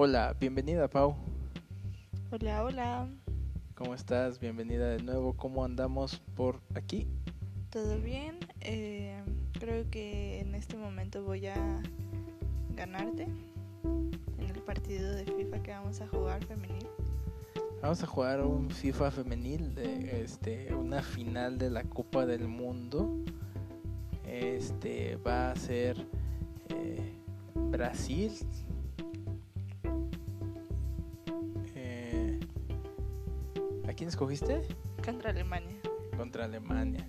[0.00, 1.16] Hola, bienvenida Pau.
[2.30, 3.08] Hola, hola.
[3.74, 4.38] ¿Cómo estás?
[4.38, 5.36] Bienvenida de nuevo.
[5.36, 7.08] ¿Cómo andamos por aquí?
[7.68, 8.38] ¿Todo bien?
[8.60, 9.20] Eh,
[9.58, 11.82] creo que en este momento voy a
[12.76, 13.26] ganarte
[13.82, 16.86] en el partido de FIFA que vamos a jugar femenil.
[17.82, 23.16] Vamos a jugar un FIFA femenil, de, este, una final de la Copa del Mundo.
[24.24, 26.06] Este va a ser
[26.68, 27.14] eh,
[27.56, 28.30] Brasil.
[33.98, 34.62] Quién escogiste?
[35.04, 35.76] Contra Alemania.
[36.16, 37.04] Contra Alemania.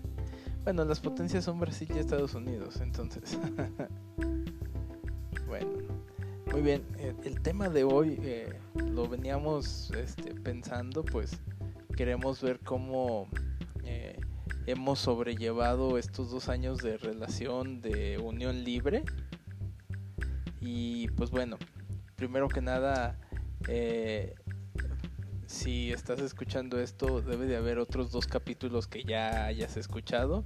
[0.63, 3.37] Bueno, las potencias son Brasil y Estados Unidos, entonces.
[5.47, 5.69] bueno,
[6.51, 6.83] muy bien.
[6.97, 11.39] Eh, el tema de hoy eh, lo veníamos este, pensando, pues
[11.95, 13.27] queremos ver cómo
[13.83, 14.19] eh,
[14.65, 19.03] hemos sobrellevado estos dos años de relación de unión libre.
[20.59, 21.59] Y pues bueno,
[22.15, 23.19] primero que nada,
[25.49, 30.43] si estás escuchando esto, debe de haber otros dos capítulos que ya hayas escuchado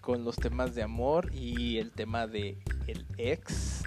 [0.00, 3.84] con los temas de amor y el tema de el ex.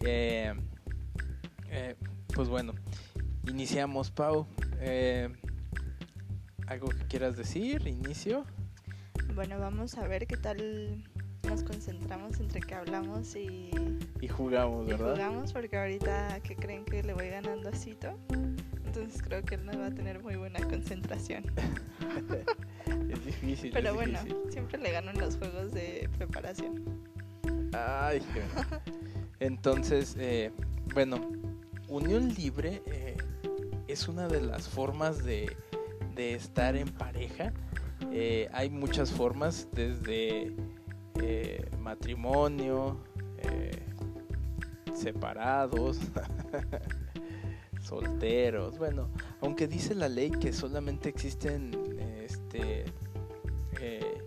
[0.00, 0.52] Eh,
[1.70, 1.96] eh,
[2.34, 2.74] pues bueno,
[3.48, 4.46] iniciamos, Pau.
[4.80, 5.30] Eh,
[6.66, 7.86] ¿Algo que quieras decir?
[7.86, 8.44] Inicio.
[9.34, 11.04] Bueno, vamos a ver qué tal
[11.48, 13.70] nos concentramos entre que hablamos y,
[14.20, 15.14] y jugamos, ¿verdad?
[15.14, 18.18] Y jugamos porque ahorita que creen que le voy ganando a Cito
[18.94, 21.44] entonces creo que él no va a tener muy buena concentración.
[23.10, 23.70] es difícil.
[23.72, 24.18] Pero bueno,
[24.50, 27.00] siempre le gano en los juegos de preparación.
[27.72, 28.20] Ay,
[29.40, 30.52] entonces, eh,
[30.92, 31.26] bueno,
[31.88, 33.16] unión libre eh,
[33.88, 35.56] es una de las formas de,
[36.14, 37.50] de estar en pareja.
[38.12, 40.54] Eh, hay muchas formas, desde
[41.80, 43.00] matrimonio,
[44.94, 45.98] separados.
[47.82, 48.78] solteros.
[48.78, 51.72] Bueno, aunque dice la ley que solamente existen
[52.24, 52.84] este
[53.80, 54.18] eh,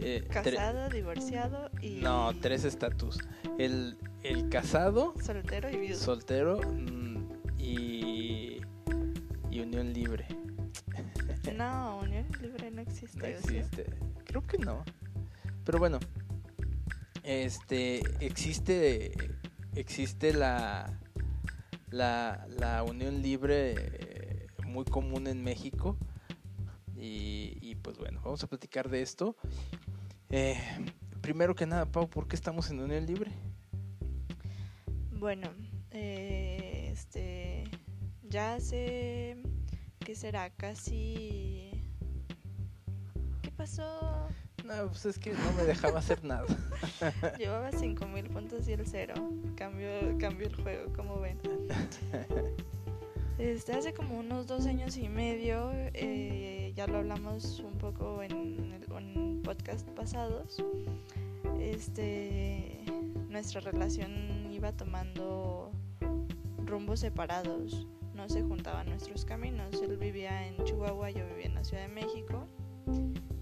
[0.00, 3.18] eh, casado, divorciado y no tres estatus.
[3.58, 5.98] El, el casado, soltero y viudo.
[5.98, 8.60] Soltero mm, y
[9.50, 10.26] y unión libre.
[11.56, 13.18] No, unión libre no existe.
[13.18, 13.86] No existe.
[14.24, 14.84] Creo que no.
[15.64, 15.98] Pero bueno,
[17.22, 19.12] este existe
[19.74, 20.98] existe la
[21.90, 25.96] la, la unión libre eh, muy común en México.
[27.00, 29.36] Y, pues bueno, vamos a platicar de esto.
[30.30, 30.58] Eh,
[31.20, 33.30] primero que nada, Pau, ¿por qué estamos en unión libre?
[35.12, 35.48] Bueno,
[35.92, 37.64] eh, este,
[38.22, 39.40] ya hace,
[40.00, 40.50] ¿qué será?
[40.50, 41.70] Casi...
[43.42, 44.28] ¿Qué pasó?
[44.64, 46.46] No, pues es que no me dejaba hacer nada.
[47.38, 49.14] Llevaba 5000 puntos y el cero.
[49.56, 51.40] Cambio, cambio el juego, como ven.
[53.38, 58.58] Este, hace como unos dos años y medio, eh, ya lo hablamos un poco en,
[59.44, 60.62] podcast pasados.
[61.58, 62.80] Este,
[63.30, 65.70] nuestra relación iba tomando
[66.66, 67.86] rumbos separados.
[68.14, 69.80] No se juntaban nuestros caminos.
[69.80, 72.46] Él vivía en Chihuahua, yo vivía en la Ciudad de México.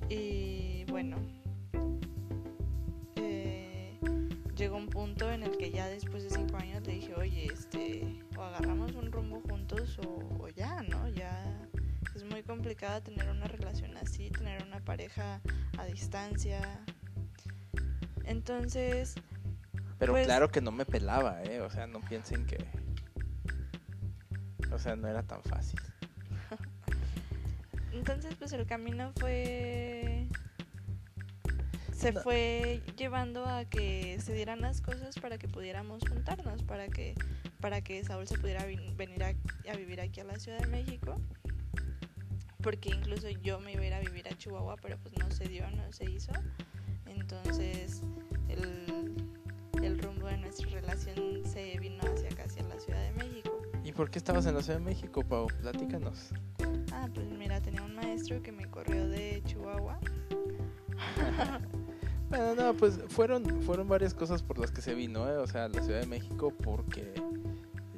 [0.09, 1.17] Y bueno,
[3.17, 3.99] eh,
[4.55, 6.16] llegó un punto en el que ya después
[6.87, 11.09] le dije, oye, este, o agarramos un rumbo juntos o, ya, ¿no?
[11.09, 11.69] Ya
[12.15, 15.41] es muy complicado tener una relación así, tener una pareja
[15.79, 16.61] a distancia.
[18.25, 19.17] Entonces...
[19.99, 21.61] Pero pues claro que no me pelaba, ¿eh?
[21.61, 22.65] O sea, no piensen que...
[24.71, 25.81] O sea, no era tan fácil.
[27.93, 30.16] Entonces, pues el camino fue
[31.97, 37.15] se fue llevando a que se dieran las cosas para que pudiéramos juntarnos, para que,
[37.61, 39.33] para que Saúl se pudiera venir a,
[39.77, 41.17] vivir aquí a la Ciudad de México.
[42.63, 45.49] Porque incluso yo me iba a ir a vivir a Chihuahua, pero pues no se
[45.49, 46.33] dio, no se hizo.
[47.07, 48.03] Entonces
[48.49, 49.15] el,
[49.83, 53.63] el rumbo de nuestra relación se vino hacia acá, hacia la Ciudad de México.
[53.85, 55.47] ¿Y por qué estabas en la Ciudad de México, Pau?
[55.63, 56.31] Platícanos.
[56.93, 59.99] Ah, pues mira, tenía un maestro que me corrió de Chihuahua.
[62.37, 65.39] Bueno, no, pues fueron, fueron varias cosas por las que se vino, ¿eh?
[65.39, 67.15] o sea, la Ciudad de México, porque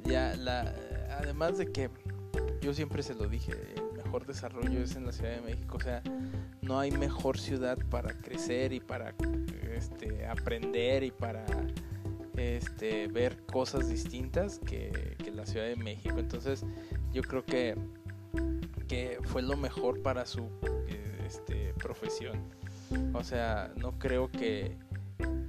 [0.05, 0.73] ya la,
[1.19, 1.89] además de que
[2.61, 5.81] yo siempre se lo dije, el mejor desarrollo es en la Ciudad de México, o
[5.81, 6.01] sea,
[6.61, 9.13] no hay mejor ciudad para crecer y para
[9.75, 11.45] este, aprender y para
[12.37, 16.17] este, ver cosas distintas que, que la Ciudad de México.
[16.17, 16.63] Entonces,
[17.11, 17.75] yo creo que,
[18.87, 20.47] que fue lo mejor para su
[21.25, 22.39] este, profesión.
[23.13, 24.75] O sea, no creo que,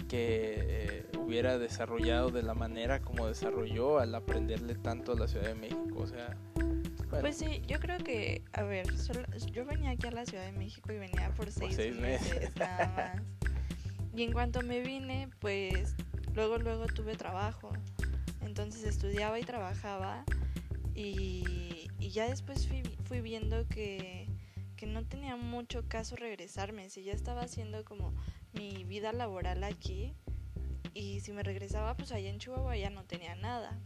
[0.09, 5.47] que eh, hubiera desarrollado de la manera como desarrolló al aprenderle tanto a la Ciudad
[5.47, 5.99] de México.
[5.99, 10.11] O sea, bueno, Pues sí, yo creo que, a ver, solo- yo venía aquí a
[10.13, 12.33] la Ciudad de México y venía por seis, seis meses.
[12.35, 13.23] meses, nada más.
[14.13, 15.95] Y en cuanto me vine, pues
[16.35, 17.71] luego, luego tuve trabajo.
[18.45, 20.25] Entonces estudiaba y trabajaba
[20.97, 24.27] y, y ya después fui, fui viendo que,
[24.81, 26.89] que no tenía mucho caso regresarme.
[26.89, 28.15] Si ya estaba haciendo como
[28.55, 30.15] mi vida laboral aquí
[30.95, 33.79] y si me regresaba, pues allá en Chihuahua ya no tenía nada.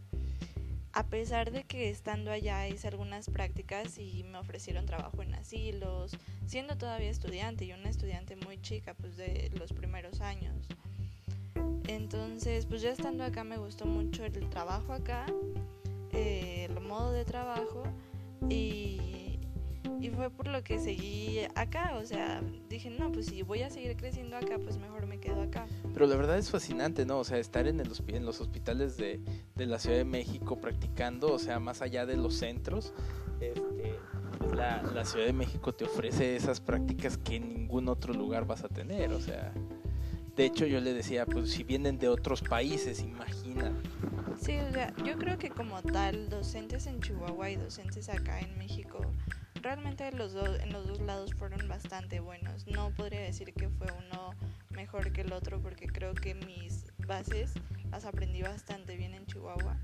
[0.93, 6.13] A pesar de que estando allá hice algunas prácticas y me ofrecieron trabajo en asilos,
[6.47, 10.69] siendo todavía estudiante y una estudiante muy chica, pues de los primeros años.
[11.89, 15.27] Entonces, pues ya estando acá me gustó mucho el trabajo acá,
[16.13, 17.83] eh, el modo de trabajo
[18.49, 19.24] y,
[20.01, 21.97] y fue por lo que seguí acá.
[21.97, 25.43] O sea, dije, no, pues si voy a seguir creciendo acá, pues mejor me quedo
[25.43, 25.67] acá.
[25.93, 27.19] Pero la verdad es fascinante, ¿no?
[27.19, 29.21] O sea, estar en, el, en los hospitales de,
[29.55, 32.93] de la Ciudad de México practicando, o sea, más allá de los centros,
[33.41, 33.99] este,
[34.55, 38.65] la, la Ciudad de México te ofrece esas prácticas que en ningún otro lugar vas
[38.65, 39.53] a tener, o sea.
[40.37, 43.73] De hecho, yo le decía, pues si vienen de otros países, imagina.
[44.41, 48.59] Sí, o sea, yo creo que como tal, docentes en Chihuahua y docentes acá en
[48.59, 49.01] México,
[49.65, 52.67] realmente los dos, en los dos lados fueron bastante buenos.
[52.67, 54.35] No podría decir que fue uno
[54.71, 57.55] mejor que el otro porque creo que mis bases
[57.91, 59.77] las aprendí bastante bien en Chihuahua.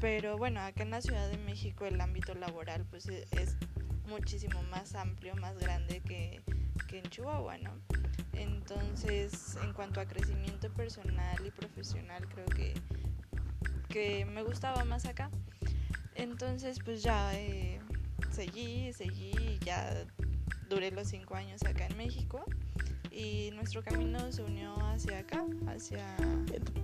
[0.00, 3.56] Pero bueno, acá en la Ciudad de México el ámbito laboral pues e- es
[4.06, 6.42] muchísimo más amplio, más grande que,
[6.86, 7.72] que en Chihuahua, ¿no?
[8.34, 12.74] Entonces, en cuanto a crecimiento personal y profesional, creo que,
[13.88, 15.30] que me gustaba más acá.
[16.16, 17.80] Entonces, pues ya eh,
[18.34, 20.04] seguí, seguí ya
[20.68, 22.44] duré los cinco años acá en México
[23.10, 26.16] y nuestro camino se unió hacia acá, hacia...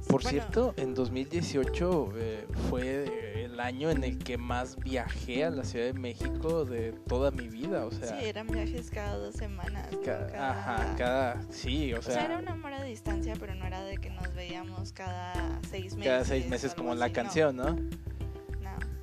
[0.09, 5.51] Por bueno, cierto, en 2018 eh, fue el año en el que más viajé a
[5.51, 9.35] la Ciudad de México de toda mi vida, o sea, sí, eran viajes cada dos
[9.35, 9.89] semanas.
[10.05, 13.67] Cada- ajá, cada, sí, o O sea, sea, era un amor a distancia, pero no
[13.67, 15.35] era de que nos veíamos cada
[15.69, 16.13] seis meses.
[16.13, 17.71] cada seis meses como la así, no, canción, ¿no?
[17.75, 17.91] no.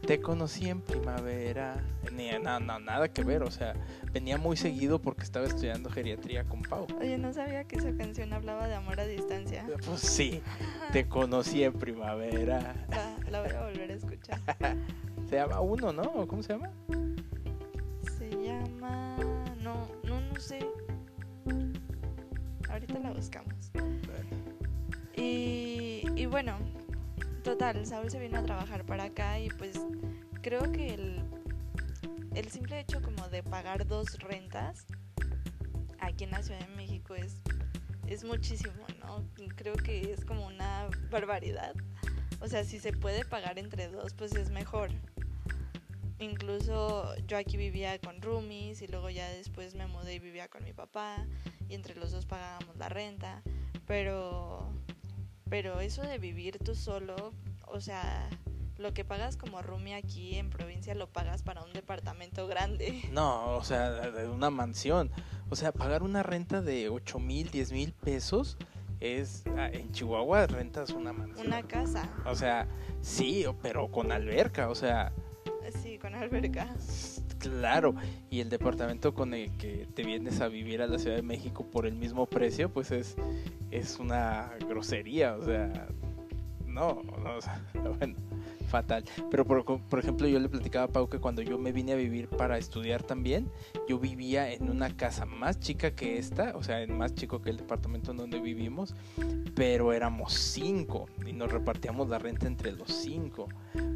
[0.08, 1.84] Te conocí en primavera.
[2.14, 3.44] Ni, no, no, nada que ver.
[3.44, 3.74] O sea,
[4.14, 6.88] venía muy seguido porque estaba estudiando geriatría con Pau.
[7.02, 9.66] Oye, no sabía que esa canción hablaba de amor a distancia.
[9.86, 10.42] Pues sí,
[10.94, 12.74] te conocí en primavera.
[12.90, 14.40] La, la voy a volver a escuchar.
[15.30, 16.04] Se llama Uno, ¿no?
[16.04, 16.70] ¿O ¿Cómo se llama?
[18.18, 19.18] Se llama.
[19.62, 20.60] No, no, no sé.
[22.70, 23.72] Ahorita la buscamos.
[25.18, 26.58] Y, y bueno,
[27.48, 29.80] total, Saúl se vino a trabajar para acá y pues
[30.42, 31.24] creo que el,
[32.36, 34.86] el simple hecho como de pagar dos rentas
[36.02, 37.42] aquí en la Ciudad de México es,
[38.06, 39.26] es muchísimo, ¿no?
[39.56, 41.74] Creo que es como una barbaridad.
[42.42, 44.90] O sea, si se puede pagar entre dos, pues es mejor.
[46.20, 50.66] Incluso yo aquí vivía con roomies y luego ya después me mudé y vivía con
[50.66, 51.26] mi papá
[51.70, 53.42] y entre los dos pagábamos la renta,
[53.86, 54.77] pero
[55.50, 57.34] pero eso de vivir tú solo,
[57.68, 58.30] o sea,
[58.78, 63.02] lo que pagas como roomie aquí en provincia lo pagas para un departamento grande.
[63.12, 65.12] No, o sea, de una mansión.
[65.50, 68.58] O sea, pagar una renta de 8 mil, 10 mil pesos
[69.00, 69.44] es.
[69.58, 71.48] ah, En Chihuahua rentas una mansión.
[71.48, 72.68] Una casa, O sea,
[73.02, 74.70] sí, pero con alberca.
[74.70, 75.12] O sea,
[75.82, 76.68] sí, con alberca.
[77.40, 77.96] Claro,
[78.30, 81.66] y el departamento con el que te vienes a vivir a la Ciudad de México
[81.70, 83.16] por el mismo precio, pues es,
[83.72, 85.88] es una grosería, o sea,
[86.66, 87.62] no, no, o sea,
[87.98, 88.16] bueno,
[88.68, 89.04] fatal.
[89.32, 92.28] Pero por, ejemplo, yo le platicaba a Pau que cuando yo me vine a vivir
[92.30, 93.50] para estudiar también,
[93.88, 97.58] yo vivía en una casa más chica que esta, o sea, más chico que el
[97.58, 98.94] departamento en donde vivimos,
[99.56, 103.48] pero éramos cinco y nos repartíamos la renta entre los cinco.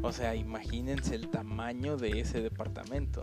[0.02, 3.22] O sea, imagínense el tamaño de ese departamento.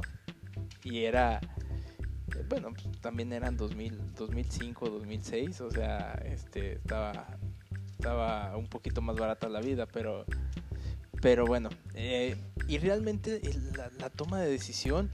[0.83, 7.37] Y era, eh, bueno, pues, también eran 2000, 2005, 2006, o sea, este, estaba,
[7.91, 10.25] estaba un poquito más barata la vida, pero,
[11.21, 12.35] pero bueno, eh,
[12.67, 15.09] y realmente el- la, la toma de decisión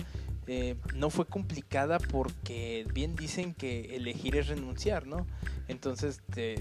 [0.48, 5.26] eh, no fue complicada porque bien dicen que elegir es renunciar, ¿no?
[5.68, 6.56] Entonces te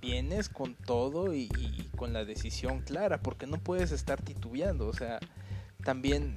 [0.00, 4.92] vienes con todo y, y con la decisión clara, porque no puedes estar titubeando, o
[4.94, 5.18] sea,
[5.84, 6.34] también...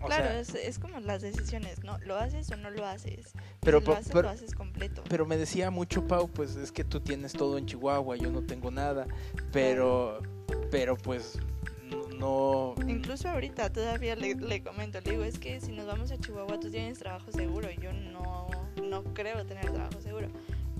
[0.00, 1.98] o Claro, sea, es, es como las decisiones, ¿no?
[1.98, 3.32] ¿Lo haces o no lo haces?
[3.60, 5.04] pero, si lo haces, pero- lo haces completo.
[5.10, 8.42] pero me decía mucho Pau, pues es que tú tienes todo en Chihuahua, yo no
[8.42, 9.06] tengo nada,
[9.52, 10.20] pero,
[10.70, 11.38] pero pues
[12.18, 12.74] no...
[12.86, 16.58] Incluso ahorita todavía le, le comento, le digo, es que si nos vamos a Chihuahua
[16.60, 18.48] tú tienes trabajo seguro, yo no,
[18.82, 20.28] no creo tener trabajo seguro.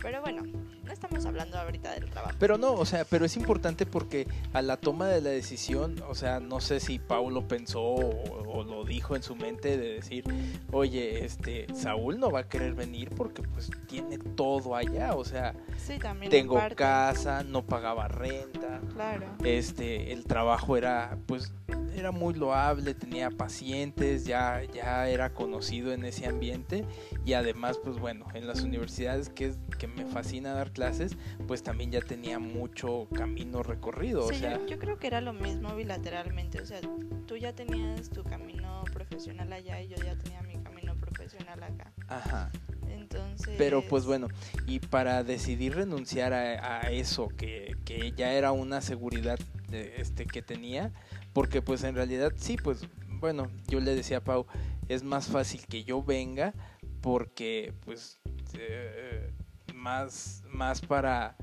[0.00, 0.43] Pero bueno,
[0.85, 2.37] no estamos hablando ahorita del trabajo.
[2.38, 6.14] Pero no, o sea, pero es importante porque a la toma de la decisión, o
[6.14, 10.25] sea, no sé si Paulo pensó o, o lo dijo en su mente de decir,
[10.73, 15.55] oye, este, Saúl no va a querer venir porque pues tiene todo allá, o sea,
[15.76, 16.33] Sí, también.
[16.33, 16.76] en tengo parte.
[16.76, 19.26] casa, no pagaba renta, Claro.
[19.45, 21.52] este, el trabajo era, pues,
[21.95, 26.85] era muy loable, tenía pacientes, ya, ya era conocido en ese ambiente
[27.25, 31.16] y además, pues bueno, en las universidades que, es, que me fascina dar clases,
[31.47, 35.21] pues también ya tenía mucho camino recorrido, o Sí, sea, yo, yo creo que era
[35.21, 36.61] lo mismo bilateralmente.
[36.61, 36.80] O sea,
[37.26, 41.92] tú ya tenías tu camino profesional allá y yo ya tenía mi camino profesional acá.
[42.09, 42.50] ajá.
[42.88, 43.54] Entonces.
[43.59, 44.28] Pero pues bueno,
[44.66, 50.26] y para decidir renunciar a, a eso que, que ya era una seguridad de, este,
[50.26, 50.92] que tenía,
[51.33, 52.88] porque pues en realidad sí, pues
[53.21, 54.47] bueno, yo le decía a Pau,
[54.88, 56.54] es más fácil que yo venga
[57.00, 58.18] porque pues
[58.54, 59.30] eh,
[59.78, 61.37] más, más para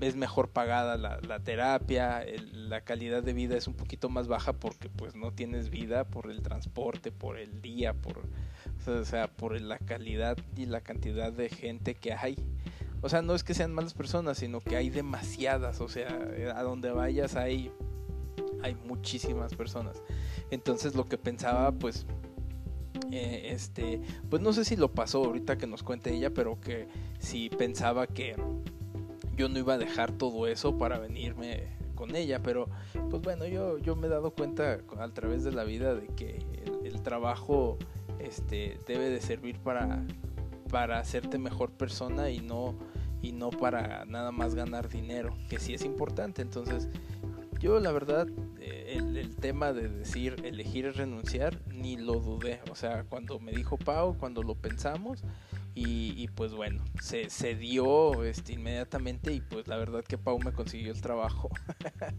[0.00, 4.88] es mejor pagada la, terapia, la calidad de vida es un poquito más baja porque
[4.88, 8.22] pues no tienes vida por el transporte, por el día, por
[9.36, 12.36] por la calidad y la cantidad de gente que hay.
[13.02, 16.50] O sea, no es que sean malas personas, sino que hay demasiadas, o sea, eh,
[16.54, 17.70] a donde vayas hay
[18.62, 20.02] hay muchísimas personas.
[20.50, 22.06] Entonces, lo que pensaba pues
[23.12, 26.88] eh, este, pues no sé si lo pasó ahorita que nos cuente ella, pero que
[27.18, 28.36] si pensaba que
[29.36, 32.68] yo no iba a dejar todo eso para venirme con ella, pero
[33.10, 36.44] pues bueno, yo, yo me he dado cuenta a través de la vida de que
[36.64, 37.78] el, el trabajo
[38.20, 40.02] este, debe de servir para,
[40.70, 42.74] para hacerte mejor persona y no,
[43.22, 46.42] y no para nada más ganar dinero, que sí es importante.
[46.42, 46.88] Entonces,
[47.60, 48.26] yo la verdad,
[48.58, 52.60] eh, el, tema de decir elegir es renunciar, ni lo dudé.
[52.70, 55.22] O sea, cuando me dijo Pau, cuando lo pensamos,
[55.74, 60.38] y, y pues bueno, se, se dio este, inmediatamente y pues la verdad que Pau
[60.38, 61.50] me consiguió el trabajo.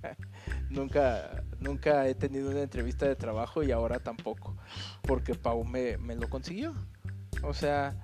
[0.69, 4.55] nunca, nunca he tenido una entrevista de trabajo y ahora tampoco,
[5.01, 6.75] porque Pau me, me lo consiguió.
[7.43, 7.95] O sea,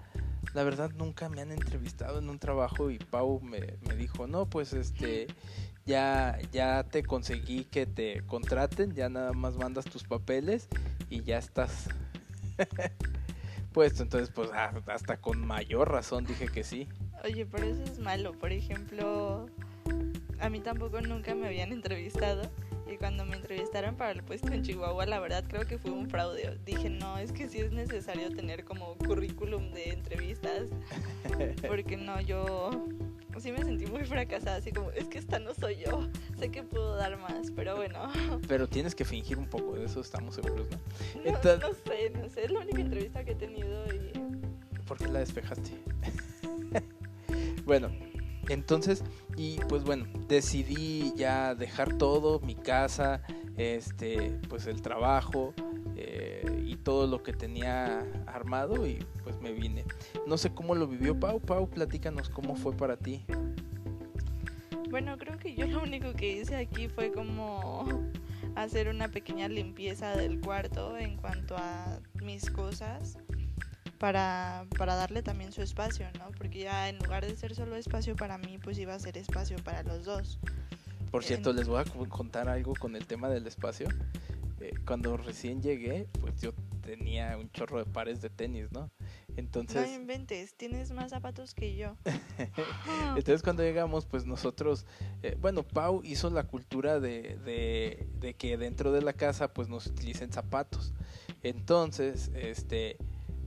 [0.54, 4.48] la verdad nunca me han entrevistado en un trabajo y Pau me, me dijo, no,
[4.50, 5.28] pues este,
[5.88, 10.68] ya, ya te conseguí que te contraten, ya nada más mandas tus papeles
[11.10, 11.90] y ya estás
[13.74, 14.04] puesto.
[14.04, 16.88] Entonces, pues ah, hasta con mayor razón dije que sí.
[17.24, 18.34] Oye, pero eso es malo.
[18.34, 19.48] Por ejemplo,
[20.40, 22.52] a mí tampoco nunca me habían entrevistado.
[22.92, 26.10] Y cuando me entrevistaron para el puesto en Chihuahua, la verdad creo que fue un
[26.10, 26.58] fraude.
[26.66, 30.70] Dije, no, es que sí es necesario tener como currículum de entrevistas.
[31.68, 32.70] Porque no, yo
[33.40, 34.58] sí me sentí muy fracasada.
[34.58, 36.08] Así como, es que esta no soy yo.
[36.38, 38.12] Sé que puedo dar más, pero bueno.
[38.48, 40.78] Pero tienes que fingir un poco, de eso estamos seguros, ¿no?
[41.24, 42.46] No, Entonces- no sé, no sé.
[42.46, 44.12] Es la única entrevista que he tenido y...
[44.86, 45.72] ¿Por qué la despejaste?
[47.66, 47.90] bueno,
[48.50, 49.04] entonces,
[49.36, 53.22] y pues bueno, decidí ya dejar todo, mi casa,
[53.58, 55.54] este, pues el trabajo
[55.98, 56.46] eh,
[56.88, 59.84] todo lo que tenía armado y pues me vine.
[60.26, 61.42] No sé cómo lo vivió Pau.
[61.42, 63.26] Pau, platícanos cómo fue para ti.
[64.90, 67.92] Bueno, creo que yo lo único que hice aquí fue como
[68.56, 73.18] hacer una pequeña limpieza del cuarto en cuanto a mis cosas
[73.98, 76.32] para, para darle también su espacio, ¿no?
[76.38, 79.58] Porque ya en lugar de ser solo espacio para mí, pues iba a ser espacio
[79.62, 80.40] para los dos.
[81.12, 83.90] Por cierto, En- les voy a co- contar algo con el tema del espacio.
[84.60, 88.82] Eh, cuando recién llegué, pues yo tenía un chorro de pares de tenis, ¿no?
[88.82, 88.92] No
[89.36, 89.90] Entonces...
[89.92, 91.96] inventes, tienes más zapatos que yo.
[93.16, 94.86] Entonces cuando llegamos, pues nosotros,
[95.22, 99.68] eh, bueno, Pau hizo la cultura de, de, de que dentro de la casa pues
[99.68, 100.94] nos utilicen zapatos.
[101.44, 102.98] Entonces, este,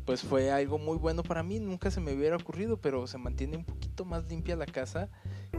[0.05, 3.57] pues fue algo muy bueno para mí, nunca se me hubiera ocurrido, pero se mantiene
[3.57, 5.09] un poquito más limpia la casa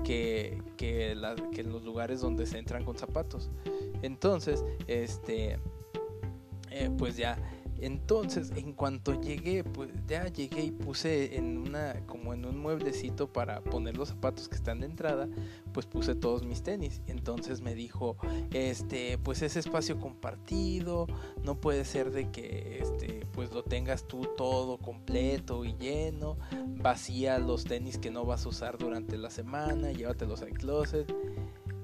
[0.04, 3.50] que, que, la- que en los lugares donde se entran con zapatos.
[4.02, 5.60] Entonces, este,
[6.70, 7.38] eh, pues ya,
[7.82, 13.34] entonces en cuanto llegué, pues ya llegué y puse en una, como en un mueblecito
[13.34, 15.28] para poner los zapatos que están de entrada,
[15.74, 17.02] pues puse todos mis tenis.
[17.08, 18.18] Entonces me dijo,
[18.52, 21.08] este, pues es espacio compartido,
[21.44, 26.38] no puede ser de que, este, pues lo tengas tú todo completo y lleno,
[26.78, 31.12] vacía los tenis que no vas a usar durante la semana, llévatelos al closet.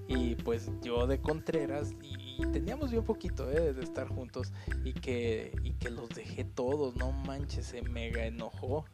[0.08, 4.52] Y pues yo de Contreras, y teníamos bien poquito eh, de estar juntos,
[4.84, 8.86] y que, y que los dejé todos, no manches, se mega enojó.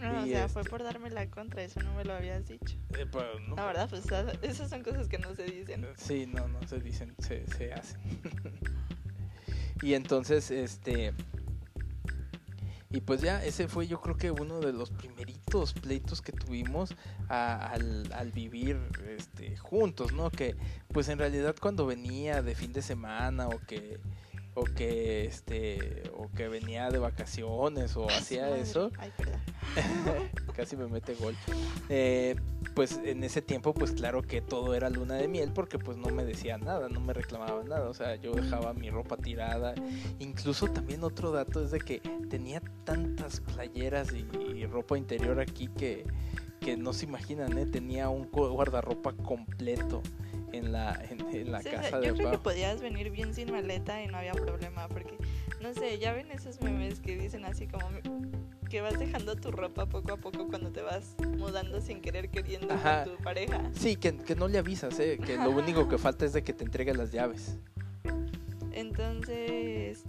[0.00, 2.46] No, o Y sea, este- fue por darme la contra, eso no me lo habías
[2.46, 2.76] dicho.
[2.98, 3.06] Eh,
[3.48, 5.86] no- La verdad, pues esas- esas son cosas que no se dicen.
[5.96, 8.00] Sí, no, no se dicen, se, se hacen.
[9.82, 11.12] y entonces, este.
[12.92, 16.92] Y pues ya, ese fue yo creo que uno de los primeritos pleitos que tuvimos
[17.28, 18.80] al, al, vivir
[19.16, 20.30] este, juntos, ¿no?
[20.30, 20.56] Que
[20.88, 24.00] pues en realidad cuando venía de fin de semana o que
[24.54, 28.90] o que este o que venía de vacaciones o hacía eso.
[30.56, 31.36] Casi me mete gol.
[31.88, 32.36] Eh,
[32.74, 36.08] pues en ese tiempo pues claro que todo era luna de miel porque pues no
[36.10, 37.88] me decía nada no me reclamaba nada.
[37.88, 39.74] O sea yo dejaba mi ropa tirada.
[40.18, 44.26] Incluso también otro dato es de que tenía tantas playeras y,
[44.66, 46.04] ropa interior aquí que
[46.60, 47.66] que no se imaginan ¿eh?
[47.66, 50.02] tenía un guardarropa completo
[50.52, 54.06] en la, en, la casa de Yo creo que podías venir bien sin maleta y
[54.06, 55.16] no había problema, porque,
[55.60, 57.88] no sé, ya ven esos memes que dicen así como
[58.68, 62.68] que vas dejando tu ropa poco a poco cuando te vas mudando sin querer queriendo
[62.68, 63.60] con tu pareja.
[63.72, 65.18] Sí, que, que no le avisas, ¿eh?
[65.18, 67.58] que lo único que falta es de que te entregue las llaves.
[68.72, 70.04] Entonces,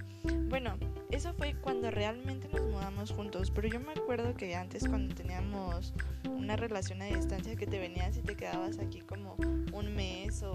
[0.52, 0.78] bueno,
[1.12, 5.94] eso fue cuando realmente nos mudamos juntos, pero yo me acuerdo que antes cuando teníamos
[6.26, 9.36] una relación a distancia que te venías y te quedabas aquí como
[9.72, 10.54] un mes o...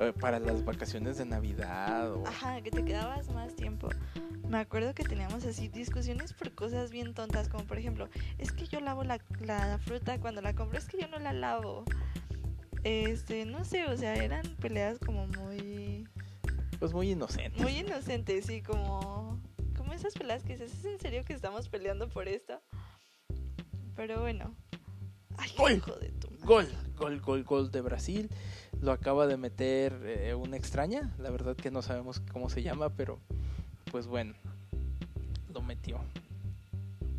[0.00, 2.26] Eh, para las vacaciones de Navidad o...
[2.26, 3.90] Ajá, que te quedabas más tiempo.
[4.48, 8.08] Me acuerdo que teníamos así discusiones por cosas bien tontas, como por ejemplo,
[8.38, 11.34] es que yo lavo la, la fruta cuando la compro, es que yo no la
[11.34, 11.84] lavo.
[12.82, 16.08] Este, no sé, o sea, eran peleas como muy...
[16.78, 17.60] Pues muy inocentes.
[17.60, 19.40] Muy inocentes, sí, como...
[19.76, 22.60] Como esas peleas que dices, ¿es en serio que estamos peleando por esto?
[23.96, 24.54] Pero bueno,
[25.56, 25.80] gol,
[26.44, 28.28] gol, gol, gol, gol de Brasil.
[28.80, 31.14] Lo acaba de meter eh, una extraña.
[31.18, 33.18] La verdad que no sabemos cómo se llama, pero
[33.90, 34.34] pues bueno,
[35.52, 36.00] lo metió.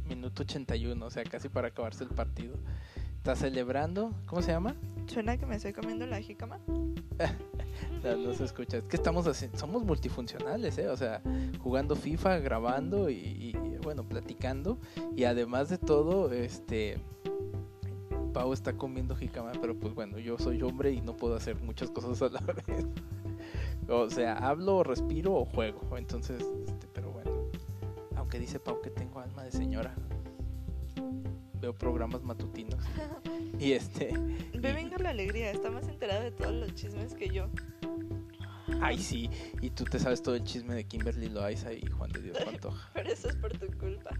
[0.07, 2.55] Minuto 81, o sea, casi para acabarse el partido.
[3.19, 4.13] Está celebrando.
[4.27, 4.75] ¿Cómo se llama?
[5.07, 6.57] Suena que me estoy comiendo la jícama.
[8.01, 8.77] no, se escucha.
[8.77, 10.87] Es que estamos haciendo, somos multifuncionales, ¿eh?
[10.87, 11.21] O sea,
[11.59, 14.79] jugando FIFA, grabando y, y, bueno, platicando.
[15.17, 16.97] Y además de todo, este
[18.31, 21.91] Pau está comiendo jicama, pero pues bueno, yo soy hombre y no puedo hacer muchas
[21.91, 22.85] cosas a la vez.
[23.89, 25.81] o sea, hablo, respiro o juego.
[25.97, 27.31] Entonces, este, pero bueno.
[28.15, 29.93] Aunque dice Pau que tengo alma de señora.
[31.59, 32.83] Veo programas matutinos.
[33.59, 34.13] y este.
[34.53, 37.49] Ve, venga la alegría, está más enterado de todos los chismes que yo.
[38.81, 39.29] Ay, sí,
[39.61, 42.89] y tú te sabes todo el chisme de Kimberly Loaiza y Juan de Dios Pantoja.
[42.93, 44.11] Pero eso es por tu culpa.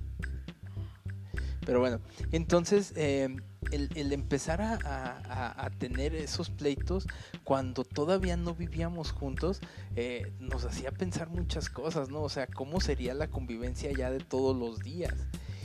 [1.66, 2.00] Pero bueno,
[2.32, 3.30] entonces eh,
[3.72, 7.06] el, empezar a, tener esos pleitos
[7.44, 9.62] cuando todavía no vivíamos juntos
[9.96, 12.22] eh, nos hacía pensar muchas cosas, ¿no?
[12.22, 15.14] O sea, ¿cómo sería la convivencia ya de todos los días?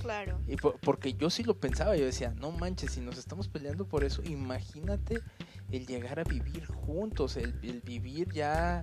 [0.04, 0.38] Claro.
[0.46, 4.04] Y porque yo sí lo pensaba, yo decía, no manches, si nos estamos peleando por
[4.04, 5.22] eso, imagínate
[5.72, 8.82] el llegar a vivir juntos, el, el vivir ya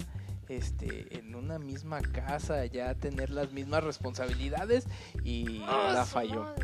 [0.50, 4.88] este, en una misma casa, ya tener las mismas responsabilidades
[5.24, 6.56] y ¡Ah, la falló.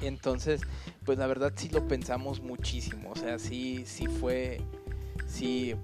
[0.00, 0.62] Entonces,
[1.04, 4.62] pues la verdad sí lo pensamos muchísimo, o sea, sí, sí fue,
[5.26, 5.74] sí,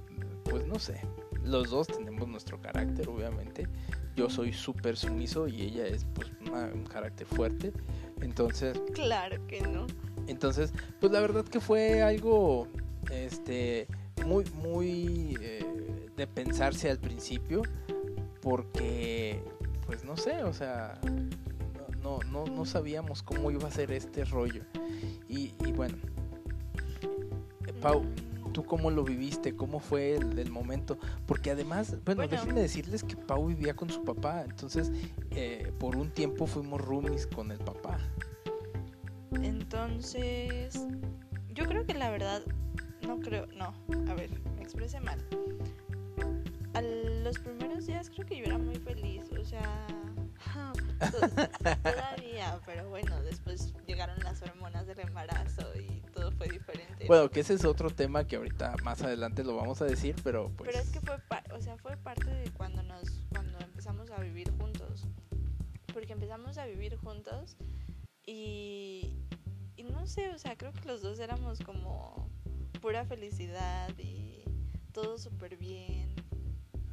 [0.45, 1.03] pues no sé,
[1.45, 3.69] los dos tenemos nuestro carácter, obviamente.
[4.17, 7.73] Yo soy súper sumiso y ella es pues un carácter fuerte.
[8.21, 8.81] Entonces...
[8.95, 9.87] Claro que no.
[10.27, 12.69] Entonces, pues la verdad que fue algo,
[13.11, 13.87] este,
[14.25, 15.37] muy, muy...
[15.41, 15.65] Eh,
[16.17, 17.63] de pensarse al principio
[18.41, 19.43] porque
[19.87, 20.99] pues no sé, o sea,
[22.03, 24.63] no, no, no sabíamos cómo iba a ser este rollo.
[25.29, 25.97] Y, bueno,
[27.67, 28.05] eh, Pau,
[28.55, 29.55] ¿tú cómo lo viviste?
[29.55, 30.97] ¿Cómo fue el, momento?
[31.27, 34.91] Porque además, bueno, déjenme decirles que Pau vivía con su papá, entonces
[35.33, 37.99] eh, por un tiempo fuimos roomies con el papá.
[39.43, 40.87] Entonces,
[41.53, 42.43] yo creo que la verdad,
[43.07, 43.75] no creo, no,
[44.11, 45.19] a ver, me expresé mal
[46.75, 49.87] a los primeros días creo que yo era muy feliz, o sea,
[51.83, 56.03] todavía, pero bueno, después llegaron las hormonas del embarazo y
[56.45, 57.07] fue diferente.
[57.07, 60.51] Bueno, que ese es otro tema que ahorita más adelante lo vamos a decir, pero
[60.57, 60.71] pues...
[60.71, 61.17] Pero es que fue,
[61.55, 65.07] o sea, fue parte de cuando nos, cuando empezamos a vivir juntos,
[65.93, 67.57] porque empezamos a vivir juntos
[68.27, 69.17] y,
[69.77, 72.31] y no sé, o sea, creo que los dos éramos como
[72.81, 74.45] pura felicidad y
[74.93, 76.15] todo súper bien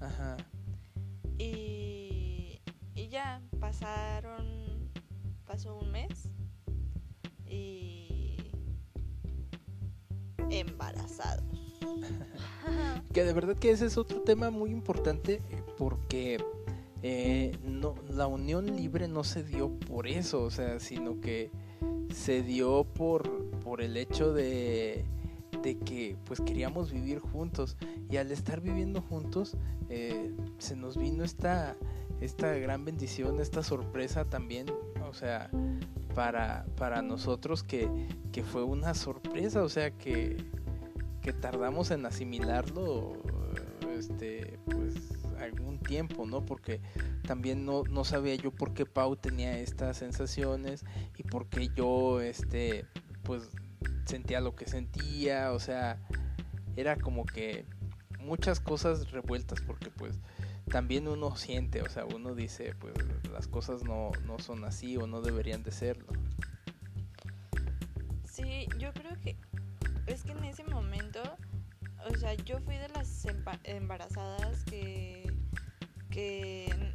[0.01, 0.35] Ajá.
[1.37, 2.59] Y,
[2.95, 4.91] y ya pasaron,
[5.45, 6.29] pasó un mes
[7.47, 8.10] y
[10.51, 11.43] embarazados.
[13.13, 16.43] que de verdad que ese es otro tema muy importante eh, porque
[17.01, 21.51] eh, no, la unión libre no se dio por eso, o sea, sino que
[22.13, 25.05] se dio por, por el hecho de
[25.61, 27.77] de que pues queríamos vivir juntos
[28.09, 29.55] y al estar viviendo juntos
[29.89, 31.75] eh, se nos vino esta,
[32.19, 34.67] esta gran bendición, esta sorpresa también,
[35.07, 35.49] o sea,
[36.13, 37.89] para, para nosotros que,
[38.31, 40.37] que fue una sorpresa, o sea que,
[41.21, 43.13] que tardamos en asimilarlo
[43.97, 44.95] este pues
[45.39, 46.45] algún tiempo, ¿no?
[46.45, 46.81] Porque
[47.27, 50.85] también no, no sabía yo por qué Pau tenía estas sensaciones
[51.17, 52.85] y por qué yo este
[53.23, 53.49] pues
[54.05, 55.99] sentía lo que sentía, o sea,
[56.75, 57.65] era como que
[58.19, 60.19] muchas cosas revueltas porque pues
[60.69, 62.93] también uno siente, o sea, uno dice, pues
[63.31, 66.11] las cosas no, no son así o no deberían de serlo.
[68.23, 69.35] Sí, yo creo que
[70.07, 71.21] es que en ese momento,
[72.09, 73.27] o sea, yo fui de las
[73.63, 75.31] embarazadas que,
[76.09, 76.93] que,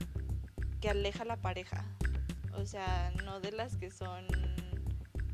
[0.81, 1.85] que aleja la pareja.
[2.55, 4.27] O sea, no de las que son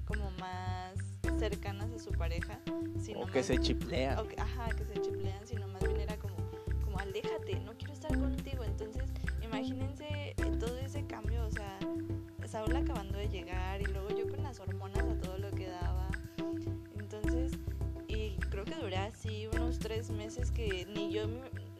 [0.06, 0.94] como más
[1.38, 2.58] cercanas a su pareja,
[3.00, 4.18] sino o que se chiplean.
[4.38, 6.36] ajá, que se chiplean, sino más bien era como,
[6.84, 8.64] como aléjate, no quiero estar contigo.
[8.64, 9.04] Entonces,
[9.42, 11.78] imagínense todo ese cambio, o sea,
[12.46, 16.08] Saúl acabando de llegar y luego yo con las hormonas a todo lo que daba.
[16.98, 17.52] Entonces,
[18.08, 21.26] y creo que duré así unos tres meses que ni yo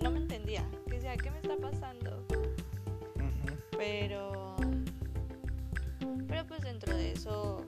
[0.01, 2.25] no me entendía, que decía, ¿qué me está pasando?
[3.77, 4.57] Pero,
[6.29, 7.67] pero pues dentro de eso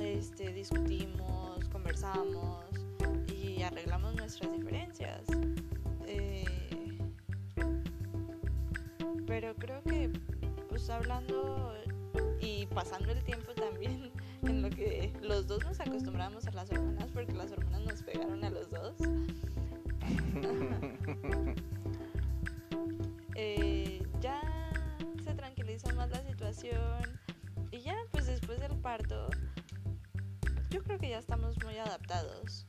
[0.00, 2.64] este, discutimos, conversamos
[3.28, 5.22] y arreglamos nuestras diferencias.
[6.06, 6.44] Eh,
[9.28, 10.10] pero creo que,
[10.70, 11.74] pues hablando
[12.40, 14.10] y pasando el tiempo también,
[14.42, 18.42] en lo que los dos nos acostumbramos a las hormonas, porque las hormonas nos pegaron
[18.42, 18.96] a los dos.
[23.40, 24.42] Eh, ya
[25.22, 26.98] se tranquiliza más la situación
[27.70, 29.28] y ya, pues después del parto,
[30.70, 32.66] yo creo que ya estamos muy adaptados.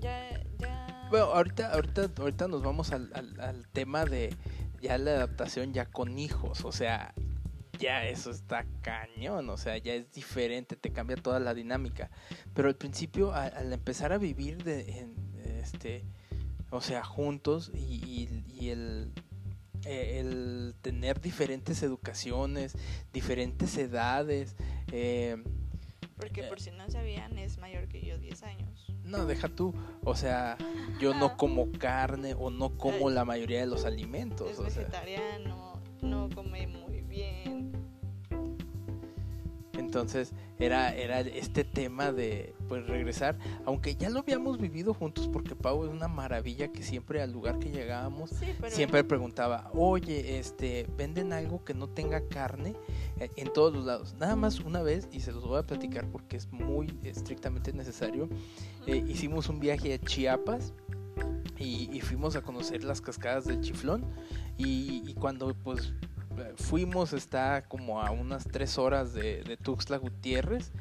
[0.00, 1.08] Ya, ya...
[1.10, 4.36] Bueno, ahorita, ahorita, ahorita nos vamos al, al, tema de
[4.82, 7.14] ya la adaptación ya con hijos, o sea,
[7.78, 12.10] ya eso está cañón, o sea, ya es diferente, te cambia toda la dinámica.
[12.52, 15.08] Pero al principio, al, empezar a vivir de,
[15.60, 16.04] este,
[16.70, 18.28] o sea, juntos y,
[18.68, 19.12] el,
[19.84, 22.76] eh, el, tener diferentes educaciones,
[23.12, 24.56] diferentes edades,
[24.90, 25.42] eh,
[26.22, 28.92] porque por si no sabían, es mayor que yo 10 años.
[29.04, 29.74] No, deja tú.
[30.04, 30.56] O sea,
[31.00, 34.50] yo no como carne o no como la mayoría de los alimentos.
[34.50, 37.61] Es vegetariano, no come muy bien.
[39.92, 45.54] Entonces era, era este tema de pues regresar, aunque ya lo habíamos vivido juntos porque
[45.54, 48.30] Pau es una maravilla que siempre al lugar que llegábamos
[48.68, 52.74] siempre preguntaba, oye, este, ¿venden algo que no tenga carne?
[53.20, 54.14] Eh, en todos los lados.
[54.18, 58.30] Nada más una vez, y se los voy a platicar porque es muy estrictamente necesario,
[58.86, 60.72] eh, hicimos un viaje a Chiapas.
[61.58, 64.04] Y, fuimos a conocer las cascadas del Chiflón
[64.58, 65.92] y, y cuando pues
[66.56, 70.72] fuimos, está como a unas tres horas de, Tuxtla Gutiérrez.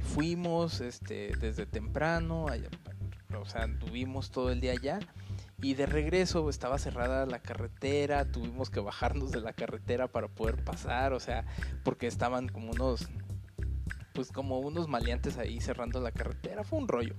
[0.00, 2.46] Fuimos este, desde temprano,
[3.38, 5.00] o sea, tuvimos todo el día allá.
[5.60, 10.64] Y de regreso estaba cerrada la carretera, tuvimos que bajarnos de la carretera para poder
[10.64, 11.44] pasar, o sea,
[11.84, 13.08] porque estaban como unos,
[14.12, 17.14] pues como unos maleantes ahí cerrando la carretera, fue un rollo.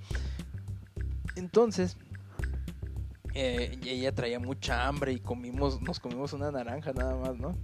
[1.37, 1.97] Entonces,
[3.33, 7.57] eh, ella traía mucha hambre y comimos, nos comimos una naranja nada más, ¿no?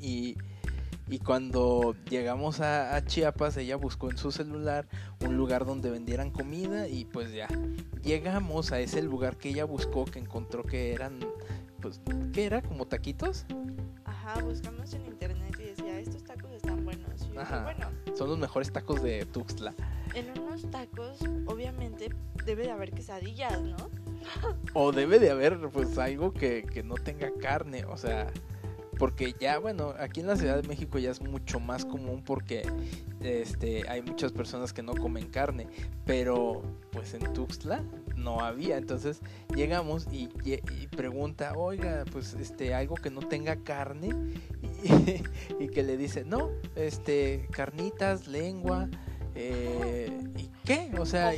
[0.00, 0.36] Y,
[1.26, 4.88] cuando llegamos a, Chiapas, ella buscó en su celular
[5.20, 7.48] un lugar donde vendieran comida y pues ya
[8.02, 11.20] llegamos a ese lugar que ella buscó, que encontró que eran,
[11.82, 12.00] pues,
[12.32, 12.62] ¿qué era?
[12.62, 13.44] ¿Como taquitos?
[14.06, 17.28] Ajá, buscamos en internet y decía, estos tacos están buenos.
[17.36, 19.74] Ajá, bueno, son los mejores tacos de Tuxtla.
[20.14, 22.08] En unos tacos, obviamente,
[22.46, 24.01] debe de haber quesadillas, ¿no?
[24.74, 28.30] o debe de haber, pues, algo que, que no tenga carne, o sea
[28.98, 32.62] porque ya bueno aquí en la Ciudad de México ya es mucho más común porque
[33.20, 35.66] este hay muchas personas que no comen carne
[36.04, 37.82] pero pues en Tuxtla
[38.16, 38.76] no había.
[38.76, 39.20] Entonces
[39.54, 40.28] llegamos y,
[40.88, 44.10] pregunta oiga pues este algo que no tenga carne
[44.84, 48.88] y, y que le dice no este carnitas lengua
[49.34, 50.90] eh, ¿Y qué?
[50.98, 51.32] O sea,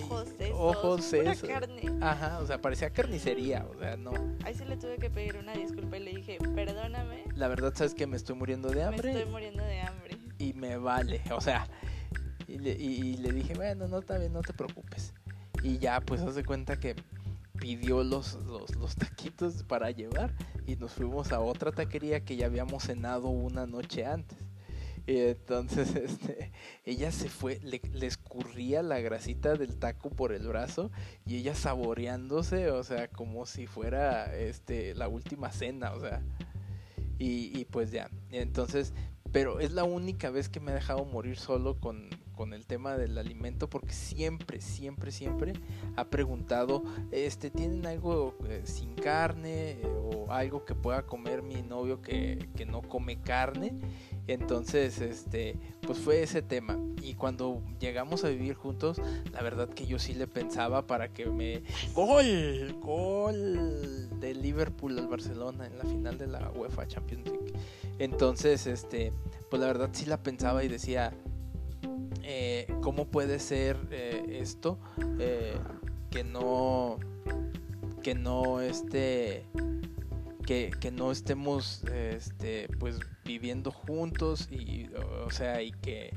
[0.52, 1.83] ojos, esos, carne.
[2.00, 4.12] Ajá, o sea, parecía carnicería, o sea, no.
[4.44, 7.24] Ahí se le tuve que pedir una disculpa y le dije, perdóname.
[7.35, 9.12] La verdad, ¿sabes que Me estoy muriendo de hambre.
[9.12, 10.18] Me estoy muriendo de hambre.
[10.38, 11.68] Y me vale, o sea,
[12.48, 15.14] y le, y, le dije, bueno, no, está bien, no te preocupes.
[15.62, 16.94] Y ya, pues, hace cuenta que
[17.59, 20.35] pidió los, los, los, taquitos para llevar
[20.66, 24.38] y nos fuimos a otra taquería que ya habíamos cenado una noche antes.
[25.07, 26.53] Y entonces este,
[26.85, 30.90] ella se fue, le, escurría la grasita del taco por el brazo
[31.27, 36.23] y ella saboreándose, o sea, como si fuera este, la última cena, o sea.
[37.19, 38.93] Y, y pues ya, entonces
[39.35, 42.97] pero es la única vez que me ha dejado morir solo con, con el tema
[42.97, 45.55] del alimento porque siempre, siempre, siempre
[45.97, 51.62] ha preguntado, este, ¿tienen algo eh, sin carne eh, o algo que pueda comer mi
[51.62, 53.73] novio que, que, no come carne?
[54.27, 55.57] Entonces, este,
[55.87, 56.79] pues fue ese tema.
[57.03, 59.01] Y cuando llegamos a vivir juntos,
[59.33, 61.63] la verdad que yo sí le pensaba para que me...
[61.95, 62.77] ¡Gol!
[62.81, 64.09] ¡Gol!
[64.21, 67.53] De Liverpool al Barcelona en la final de la UEFA Champions League.
[67.99, 69.13] Entonces, este,
[69.51, 71.13] pues la verdad sí la pensaba y decía,
[72.27, 74.79] eh, cómo puede ser eh, esto
[75.19, 75.59] eh,
[76.11, 76.99] que no
[78.03, 79.47] que no este
[80.47, 84.91] que, que, no estemos este pues viviendo juntos y
[85.25, 86.13] o sea y que,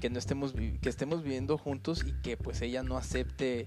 [0.00, 3.66] que no estemos que estemos viviendo juntos y que pues ella no acepte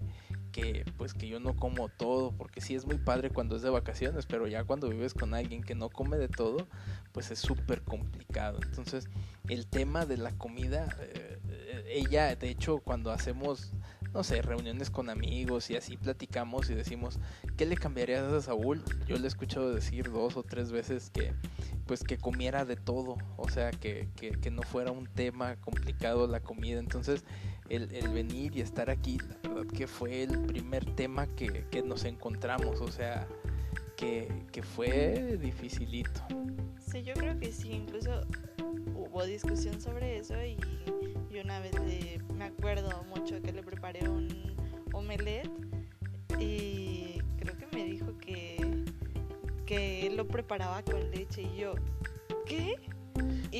[0.51, 3.69] que pues que yo no como todo porque sí es muy padre cuando es de
[3.69, 6.67] vacaciones pero ya cuando vives con alguien que no come de todo
[7.11, 8.59] pues es súper complicado.
[8.63, 9.09] Entonces
[9.47, 10.95] el tema de la comida
[11.87, 13.71] ella, de hecho, cuando hacemos,
[14.15, 17.19] no sé, reuniones con amigos y así platicamos y decimos,
[17.57, 18.81] ¿qué le cambiarías a Saúl?
[19.05, 21.33] Yo le he escuchado decir dos o tres veces que,
[21.85, 26.39] pues, que comiera de todo, o sea, que, que, no fuera un tema complicado la
[26.39, 26.79] comida.
[26.79, 27.25] Entonces,
[27.67, 32.05] el, venir y estar aquí, la verdad que fue el primer tema que, que nos
[32.05, 33.27] encontramos, o sea,
[33.97, 36.21] que, que fue dificilito.
[36.89, 38.21] Sí, yo creo que sí, incluso
[38.95, 40.55] hubo discusión sobre eso y
[41.29, 41.74] yo una vez
[43.25, 44.27] mucho que le preparé un
[44.93, 45.49] omelette
[46.37, 48.83] y creo que me dijo que,
[49.65, 51.73] que él lo preparaba con leche y yo,
[52.45, 52.75] ¿qué?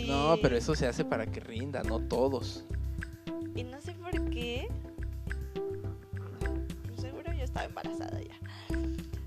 [0.07, 2.63] No, pero eso se hace para que rinda, no todos.
[3.55, 4.67] Y no sé por qué.
[6.95, 8.35] Seguro yo estaba embarazada ya.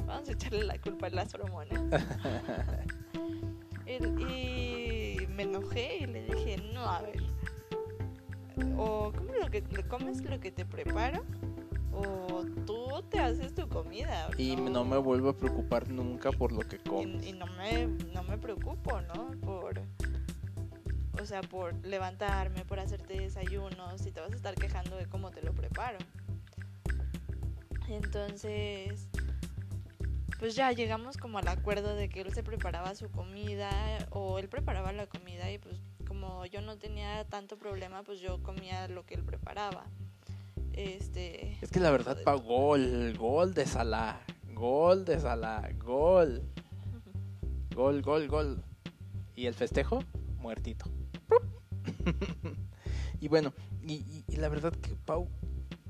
[0.07, 1.81] Vamos a echarle la culpa a las hormonas.
[3.89, 7.28] y me enojé y le dije, no, a ver,
[8.77, 11.25] o comes lo que, comes lo que te preparo
[11.93, 14.29] o tú te haces tu comida.
[14.39, 17.27] Y no, me vuelvo a preocupar nunca por lo que comes.
[17.27, 19.31] Y, no, me, no me preocupo, ¿no?
[19.41, 19.81] Por,
[21.21, 25.31] o sea, por levantarme, por hacerte desayunos y te vas a estar quejando de cómo
[25.31, 25.99] te lo preparo.
[27.89, 29.09] Entonces,
[30.39, 33.71] pues ya llegamos como al acuerdo de que él se preparaba su comida
[34.11, 38.43] o él preparaba la comida y pues como yo no tenía tanto problema, pues yo
[38.43, 39.85] comía lo que él preparaba.
[40.73, 44.21] Este, es que la verdad, pa gol, gol de Salah,
[44.55, 46.43] gol de Salah, gol.
[47.75, 48.65] Gol, gol, gol.
[49.37, 50.03] Y el festejo,
[50.39, 50.87] muertito.
[53.21, 55.29] y bueno, y, y, la verdad que Pau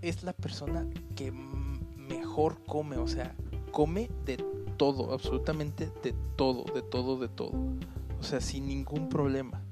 [0.03, 3.35] es la persona que mejor come, o sea,
[3.71, 4.37] come de
[4.77, 7.53] todo, absolutamente de todo, de todo, de todo.
[8.19, 9.63] O sea, sin ningún problema.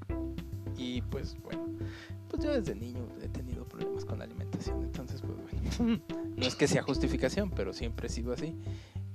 [0.77, 1.65] Y pues bueno,
[2.29, 6.01] pues yo desde niño he tenido problemas con la alimentación, entonces pues bueno,
[6.37, 8.55] no es que sea justificación, pero siempre he sido así.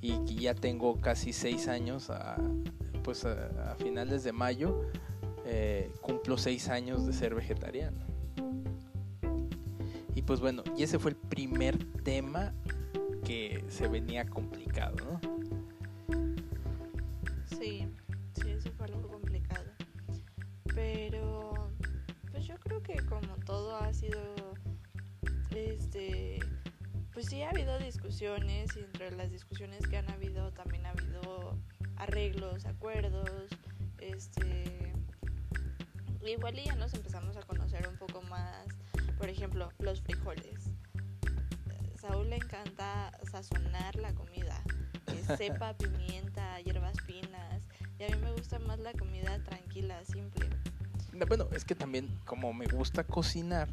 [0.01, 2.37] Y, ya tengo casi seis años, a,
[3.03, 4.81] pues a, finales de mayo,
[5.45, 7.99] eh, cumplo seis años de ser vegetariano.
[10.15, 12.53] Y pues bueno, y ese fue el primer tema
[13.23, 15.21] que se venía complicado, ¿no?
[24.01, 24.55] Sido,
[25.51, 26.39] este,
[27.13, 31.55] pues sí ha habido discusiones y entre las discusiones que han habido también ha habido
[31.97, 33.47] arreglos, acuerdos,
[33.99, 34.91] este,
[36.25, 38.65] igual y ya nos empezamos a conocer un poco más,
[39.19, 40.71] por ejemplo, los frijoles.
[41.99, 44.59] Saúl le encanta sazonar la comida,
[45.05, 47.67] que sepa pimienta, hierbas finas,
[47.99, 50.49] y a mí me gusta más la comida tranquila, simple
[51.27, 53.67] bueno, es que también como me gusta cocinar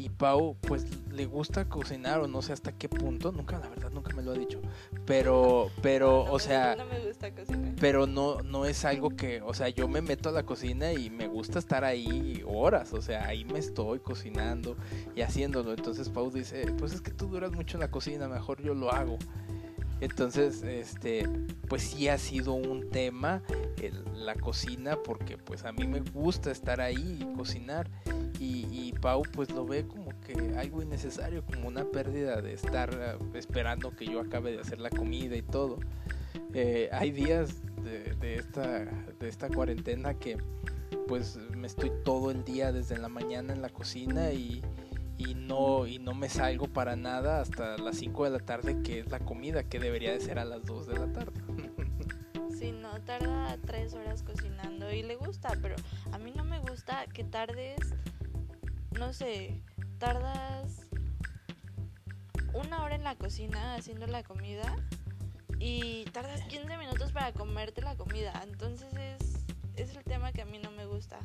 [0.00, 3.90] y Pau pues le gusta cocinar o no sé hasta qué punto, nunca la verdad
[3.90, 4.60] nunca me lo ha dicho,
[5.04, 7.74] pero pero o sea, no me gusta cocinar.
[7.78, 11.10] Pero no no es algo que, o sea, yo me meto a la cocina y
[11.10, 14.74] me gusta estar ahí horas, o sea, ahí me estoy cocinando
[15.14, 15.74] y haciéndolo.
[15.74, 18.90] Entonces Pau dice, "Pues es que tú duras mucho en la cocina, mejor yo lo
[18.90, 19.18] hago."
[20.00, 21.28] Entonces, este,
[21.68, 23.42] pues sí ha sido un tema
[24.14, 27.88] la cocina porque pues a mí me gusta estar ahí y cocinar
[28.38, 33.38] y, Pau pues lo ve como que algo innecesario, como una pérdida de estar eh,
[33.38, 35.78] esperando que yo acabe de hacer la comida y todo.
[36.52, 40.36] Eh, hay días de, de, esta, de esta cuarentena que
[41.08, 44.62] pues me estoy todo el día desde la mañana en la cocina y,
[45.20, 49.00] y no, y no me salgo para nada hasta las 5 de la tarde, que
[49.00, 51.32] es la comida, que debería de ser a las 2 de la tarde.
[52.58, 55.76] Sí, no, tarda tres horas cocinando y le gusta, pero
[56.12, 57.94] a mí no me gusta que tardes,
[58.98, 59.62] no sé,
[59.96, 60.86] tardas
[62.52, 64.76] una hora en la cocina haciendo la comida
[65.58, 68.38] y tardas 15 minutos para comerte la comida.
[68.42, 71.18] Entonces es, es el tema que a mí no me gusta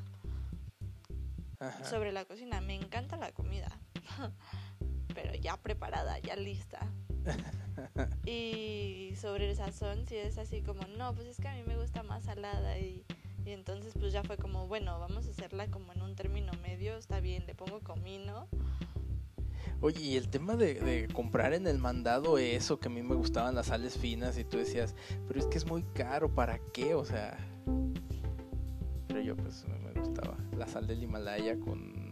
[1.60, 1.84] Ajá.
[1.84, 2.62] sobre la cocina.
[2.62, 3.68] Me encanta la comida,
[5.14, 6.80] pero ya preparada, ya lista.
[8.26, 11.78] y sobre el sazón, si es así como, no, pues es que a mí me
[11.78, 13.04] gusta más salada y,
[13.46, 16.98] y entonces pues ya fue como, bueno, vamos a hacerla como en un término medio,
[16.98, 18.48] está bien, le pongo comino.
[19.82, 23.16] Oye, y el tema de, de comprar en el mandado eso, que a mí me
[23.16, 24.96] gustaban las sales finas y tú decías,
[25.28, 26.96] pero es que es muy caro, ¿para qué?
[26.96, 27.38] O sea,
[29.08, 32.05] pero yo pues me me gustaba la sal del Himalaya con...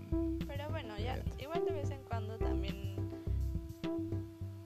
[0.48, 2.96] Pero bueno, ya, igual de vez en cuando también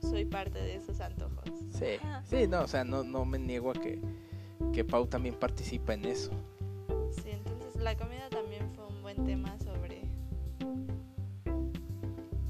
[0.02, 1.50] soy parte de esos antojos.
[1.72, 4.00] Sí, sí, no, o sea, no, no me niego a que,
[4.74, 6.32] que Pau también participa en eso.
[7.12, 10.08] Sí, entonces la comida también fue un buen tema sobre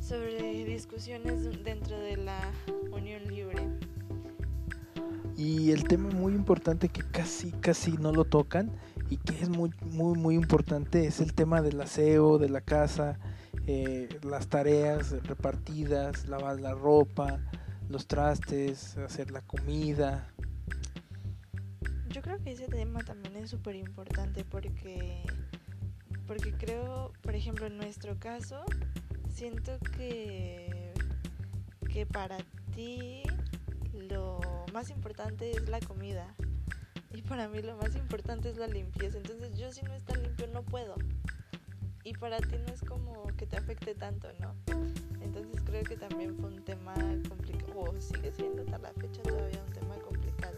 [0.07, 2.39] sobre discusiones dentro de la
[2.91, 3.67] unión libre.
[5.35, 8.71] Y el tema muy importante que casi, casi no lo tocan
[9.09, 13.17] y que es muy, muy, muy importante es el tema del aseo de la casa,
[13.67, 17.39] eh, las tareas repartidas, lavar la ropa,
[17.89, 20.27] los trastes, hacer la comida.
[22.09, 25.23] Yo creo que ese tema también es súper importante porque
[26.25, 28.65] porque creo, por ejemplo, en nuestro caso,
[29.29, 30.93] siento que
[31.93, 32.37] que para
[32.75, 33.23] ti
[33.93, 34.39] lo
[34.73, 36.35] más importante es la comida
[37.13, 39.17] y para mí lo más importante es la limpieza.
[39.17, 40.95] Entonces yo si no está limpio no puedo.
[42.03, 44.55] Y para ti no es como que te afecte tanto, ¿no?
[45.21, 46.93] Entonces creo que también fue un tema
[47.27, 50.57] complicado, o sigue siendo hasta la fecha todavía un tema complicado.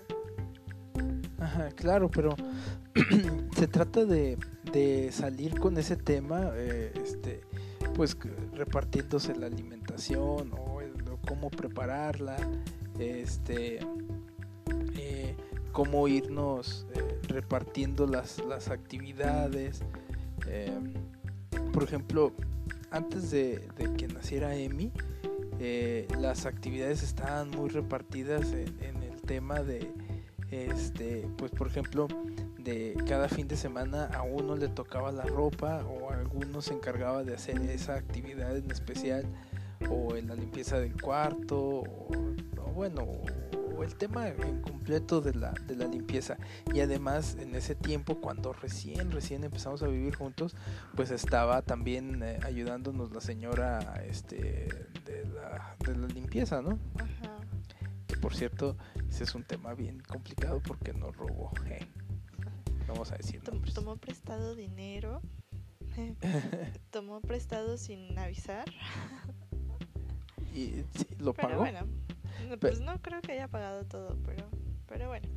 [1.39, 2.35] Ajá, claro, pero
[3.55, 4.37] se trata de,
[4.71, 7.41] de salir con ese tema, eh, este,
[7.95, 8.15] pues
[8.53, 12.37] repartiéndose la alimentación o, o cómo prepararla,
[12.99, 13.87] este, eh,
[15.79, 19.81] cómo irnos eh, repartiendo las, las actividades.
[20.45, 20.77] eh,
[21.71, 22.33] por ejemplo,
[22.91, 23.65] antes de,
[23.97, 24.91] que naciera Emi,
[25.57, 29.89] eh, las actividades estaban muy repartidas en, el tema de,
[30.51, 32.09] este, pues por ejemplo,
[32.57, 36.73] de cada fin de semana a uno le tocaba la ropa o a alguno se
[36.73, 39.23] encargaba de hacer esa actividad en especial
[39.89, 43.07] o en la limpieza del cuarto o bueno
[43.79, 46.37] o el tema en completo de la, de la limpieza
[46.73, 50.55] y además en ese tiempo cuando recién recién empezamos a vivir juntos
[50.95, 54.67] pues estaba también eh, ayudándonos la señora este
[55.05, 57.37] de la, de la limpieza no Ajá.
[58.07, 58.75] que por cierto
[59.07, 61.87] ese es un tema bien complicado porque nos robó eh.
[62.87, 63.75] Vamos a decir nombres.
[63.75, 65.21] tomó prestado dinero.
[66.89, 68.65] tomó prestado sin avisar.
[70.55, 71.81] y sí, lo Pero pagó bueno,
[72.59, 74.45] pues no creo que haya pagado todo, pero,
[74.87, 75.27] pero bueno.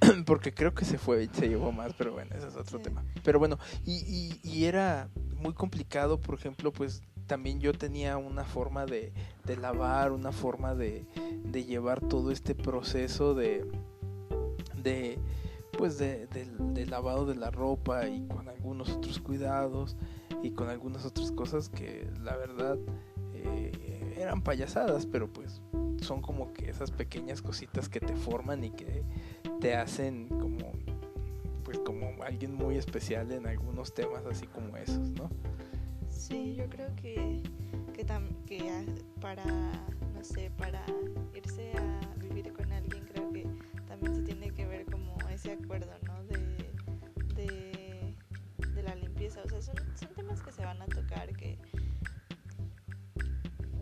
[0.26, 2.84] porque creo que se fue y se llevó más pero bueno ese es otro Sí.
[2.84, 8.16] tema pero bueno y, y, y era muy complicado por ejemplo pues también yo tenía
[8.16, 9.12] una forma de,
[9.44, 11.06] de lavar una forma de,
[11.44, 13.66] de llevar todo este proceso de
[14.82, 15.18] de
[15.76, 19.96] pues de, del- del lavado de la ropa y con algunos otros cuidados
[20.42, 22.78] y con algunas otras cosas que la verdad
[23.34, 25.60] eh, eran payasadas pero pues
[26.00, 29.02] son como que esas pequeñas cositas que te forman y que
[29.60, 30.72] te hacen como
[31.64, 35.30] pues como alguien muy especial en algunos temas así como esos, ¿no?
[36.08, 37.42] Sí, yo creo que,
[37.94, 38.60] que, tam- que
[39.20, 39.44] para,
[40.12, 40.84] no sé, para
[41.34, 43.46] irse a vivir con alguien, creo que
[43.86, 46.24] también se tiene que ver como ese acuerdo, ¿no?
[46.24, 46.72] De,
[47.36, 48.14] de,
[48.74, 49.40] de la limpieza.
[49.44, 51.56] O sea, son, son temas que se van a tocar que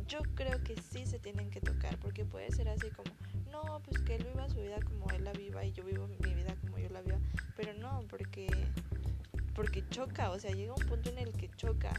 [0.08, 3.10] yo creo que sí se tienen que tocar, porque puede ser así como,
[3.52, 6.16] no, pues que él viva su vida como él la viva y yo vivo mi
[6.34, 7.18] vida como yo la viva,
[7.56, 8.48] pero no, porque
[9.54, 11.90] porque choca, o sea, llega un punto en el que choca.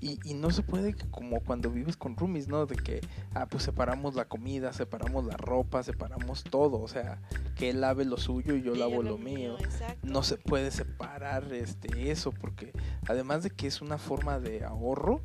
[0.00, 2.66] Y, y no se puede como cuando vives con roomies, ¿no?
[2.66, 3.00] De que,
[3.34, 7.20] ah, pues separamos la comida, separamos la ropa, separamos todo, o sea,
[7.54, 9.56] que él lave lo suyo y yo Y lavo lo mío.
[9.60, 9.98] exacto.
[10.02, 12.72] No se puede separar este eso porque
[13.06, 15.20] además de que es una forma de ahorro,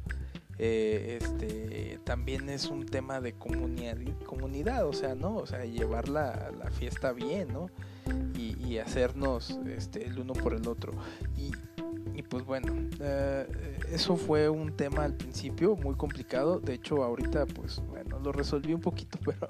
[0.60, 5.38] eh, este también es un tema de comunidad, comunidad, o sea, ¿no?
[5.38, 7.70] O sea, llevar la, la fiesta bien, ¿no?
[8.36, 10.94] Y, y hacernos este, el uno por el otro.
[11.38, 11.52] Y,
[12.16, 13.48] y pues bueno, eh,
[13.92, 16.60] eso fue un tema al principio muy complicado.
[16.60, 19.48] De hecho, ahorita pues bueno, lo resolví un poquito, pero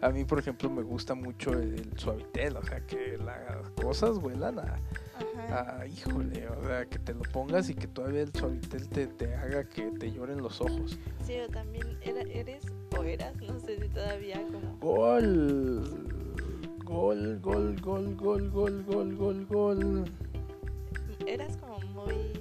[0.00, 4.58] a mí, por ejemplo, me gusta mucho el, suavitel, o sea, que las cosas vuelan
[4.58, 4.78] a,
[5.50, 9.34] a, híjole, o sea, que te lo pongas y que todavía el suavitel te, te
[9.34, 10.98] haga que te lloren los ojos.
[11.24, 12.64] Sí, o también eres
[12.96, 14.76] o eras, no sé si todavía como...
[14.78, 15.84] Gol,
[16.84, 20.04] gol, gol, gol, gol, gol, gol, gol, gol
[21.26, 21.73] eras como
[22.04, 22.32] muy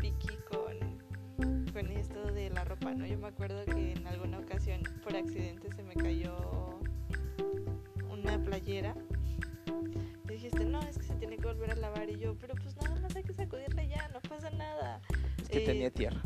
[0.00, 3.06] piqui con, con esto de la ropa, ¿no?
[3.06, 6.80] Yo me acuerdo que en alguna ocasión por accidente se me cayó
[8.10, 8.94] una playera.
[10.24, 12.08] Y dijiste, no, es que se tiene que volver a lavar.
[12.10, 15.00] Y yo, pero pues nada más hay que sacudirla ya, no pasa nada.
[15.42, 16.20] Es que tenía tierra.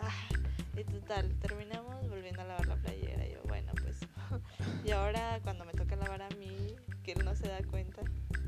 [0.00, 0.28] Ah,
[0.76, 3.26] y total, terminamos volviendo a lavar la playera.
[3.26, 4.00] Y yo, bueno, pues.
[4.84, 8.02] y ahora cuando me toca lavar a mí, que él no se da cuenta,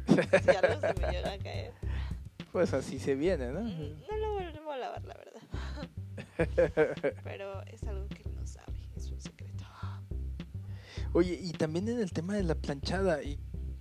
[0.07, 1.82] si algo se me llega a caer
[2.53, 3.63] pues así se viene, ¿no?
[3.63, 5.41] Mm, no lo volvemos a lavar, la verdad.
[7.25, 9.65] Pero es algo que él no sabe, es un secreto.
[11.15, 13.39] Oye, y también en el tema de la planchada, y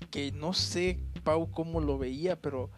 [0.10, 2.72] que no sé, Pau, cómo lo veía, pero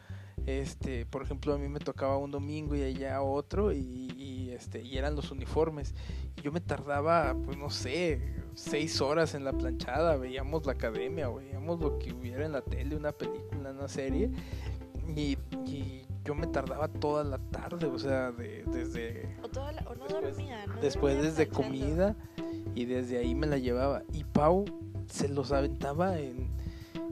[0.46, 4.98] este, por ejemplo, a mí me tocaba un domingo y allá otro, y, este, y
[4.98, 5.96] eran los uniformes.
[6.38, 8.22] Y yo me tardaba, pues no sé,
[8.54, 12.96] seis horas en la planchada, veíamos la academia, veíamos lo que hubiera en la tele,
[12.96, 14.32] una película, una serie,
[15.16, 15.38] y,
[16.24, 19.36] yo me tardaba toda la tarde, o sea, de, desde...
[19.43, 20.82] O, toda la, o no después, dormía, ¿no?
[20.82, 22.16] Después desde comida
[22.76, 24.03] y desde ahí me la llevaba.
[24.14, 24.66] Y Pau
[25.07, 26.49] se los aventaba en,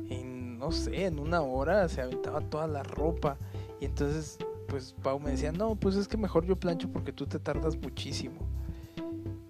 [0.10, 3.38] en, no sé, en una hora, se aventaba toda la ropa.
[3.80, 4.38] Y entonces,
[4.68, 7.76] pues Pau me decía, no, pues es que mejor yo plancho porque tú te tardas
[7.76, 8.40] muchísimo.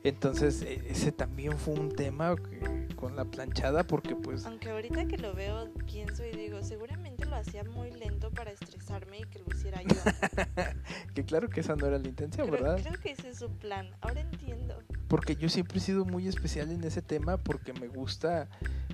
[0.03, 2.35] Entonces, e, ese también fue un tema
[3.01, 4.45] con la planchada porque pues...
[4.45, 9.21] Aunque ahorita que lo veo, pienso y digo, seguramente lo hacía muy lento para estresarme
[9.21, 9.95] y que lo hiciera yo.
[11.15, 12.79] que claro que esa no era la intención, ¿verdad?
[12.79, 14.77] Creo que ese es su plan, ahora entiendo.
[15.07, 18.47] Porque yo siempre he sido muy especial en ese tema porque me gusta,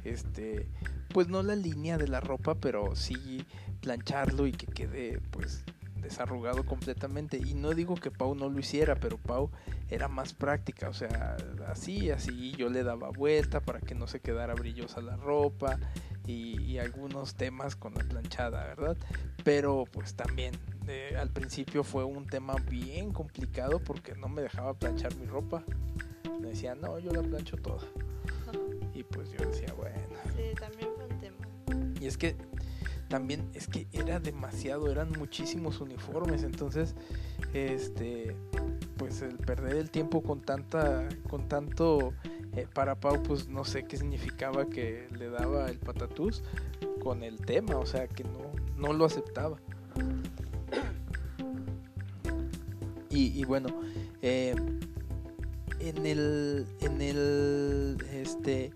[0.05, 0.69] este,
[1.09, 3.45] pues no la línea de la ropa, pero sí
[3.81, 5.65] plancharlo y que quede pues
[6.07, 7.37] desarrugado completamente.
[7.37, 9.49] Y no digo que Pau no lo hiciera, pero Pau
[9.89, 11.37] era más práctica, o sea,
[11.67, 15.79] así, así yo le daba vuelta para que no se quedara brillosa la ropa
[16.25, 18.97] y, algunos temas con la planchada, ¿verdad?
[19.43, 20.53] Pero pues también
[20.87, 25.63] eh, al principio fue un tema bien complicado porque no me dejaba planchar mi ropa.
[26.39, 27.87] Me decía, no, yo la plancho toda.
[28.93, 29.97] Y pues yo decía, bueno.
[30.35, 31.97] Sí, también fue un tema.
[31.99, 32.35] Y es que
[33.07, 36.95] también es que era demasiado, eran muchísimos uniformes, entonces
[37.53, 38.35] este
[38.97, 42.13] pues el perder el tiempo con tanta con tanto
[42.55, 46.43] eh, para Pau pues no sé qué significaba que le daba el patatús
[47.01, 49.57] con el tema, o sea, que no no lo aceptaba.
[53.09, 53.69] Y, bueno,
[54.21, 54.53] eh,
[55.79, 58.71] en el en el este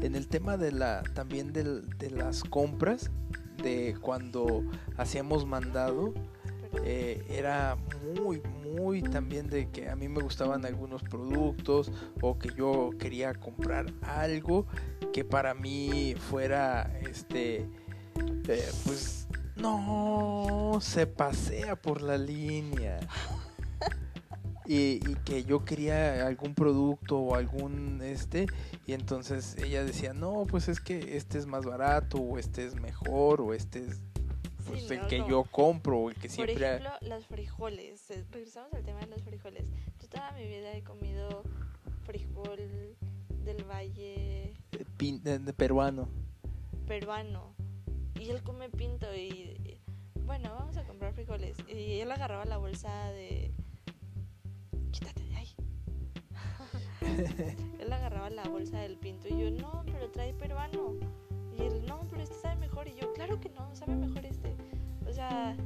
[0.00, 3.12] en el tema de la también de las compras
[3.62, 4.64] de cuando
[4.96, 6.14] hacíamos mandado
[6.82, 7.76] eh, era
[8.16, 8.42] muy
[8.76, 13.86] muy también de que a mí me gustaban algunos productos o que yo quería comprar
[14.02, 14.66] algo
[15.12, 17.68] que para mí fuera este
[18.48, 22.98] eh, pues no se pasea por la línea
[24.66, 28.46] y, que yo quería algún producto o algún este
[28.86, 32.74] y entonces ella decía no pues es que este es más barato o este es
[32.74, 34.00] mejor o este es
[34.66, 38.84] pues, el que yo compro o el que siempre por ejemplo los frijoles regresamos al
[38.84, 39.70] tema de los frijoles.
[40.00, 41.42] Yo toda mi vida he comido
[42.04, 42.58] frijol
[43.44, 44.54] del valle
[44.98, 46.08] de, peruano.
[46.86, 47.54] peruano
[48.18, 49.78] y él come pinto y
[50.24, 53.52] bueno vamos a comprar frijoles y él agarraba la bolsa de
[57.78, 60.94] él agarraba la bolsa del pinto y yo, no, pero trae peruano.
[61.56, 62.88] Y él, no, pero este sabe mejor.
[62.88, 64.56] Y yo, claro que no, sabe mejor este.
[65.08, 65.56] O sea,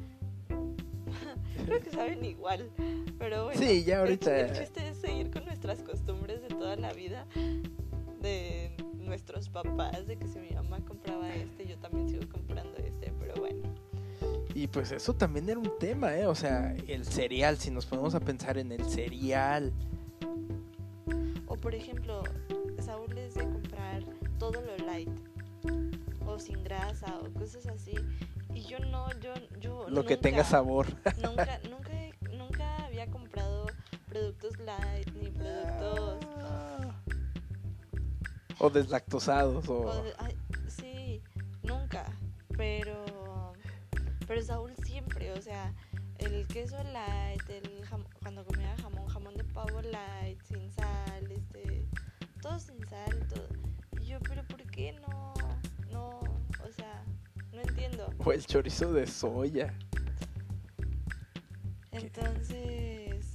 [1.66, 2.70] creo que saben igual.
[3.18, 4.38] Pero bueno, sí, ya ahorita.
[4.38, 7.26] El, chiste es seguir con nuestras costumbres de toda la vida.
[8.20, 13.12] De nuestros papás, de que si mi mamá compraba este, yo también sigo comprando este.
[13.18, 13.62] Pero bueno.
[14.54, 16.26] Y pues eso también era un tema, ¿eh?
[16.26, 19.72] O sea, el cereal, si nos ponemos a pensar en el cereal.
[21.60, 22.22] Por ejemplo,
[22.80, 24.04] Saúl es de comprar
[24.38, 25.10] todo lo light.
[26.26, 27.94] O sin grasa o cosas así.
[28.54, 29.34] Y yo no, yo...
[29.60, 30.86] yo lo que tenga sabor.
[31.22, 31.92] Nunca, nunca,
[32.36, 33.66] nunca había comprado
[34.08, 36.24] productos light ni productos...
[38.60, 39.86] O deslactosados o...
[39.86, 40.02] o
[40.66, 41.22] sí,
[41.62, 42.04] nunca.
[42.56, 43.04] Pero
[44.28, 45.74] pero Saúl siempre, o sea,
[46.18, 51.86] el queso light, el jam- cuando comía jamón, jamón de pavo light, sin sal, este,
[52.42, 53.48] todo sin sal, todo.
[54.00, 55.32] Y yo, pero ¿por qué no?
[55.90, 57.04] No, o sea,
[57.52, 58.12] no entiendo.
[58.24, 59.72] O el chorizo de soya.
[61.92, 63.26] Entonces,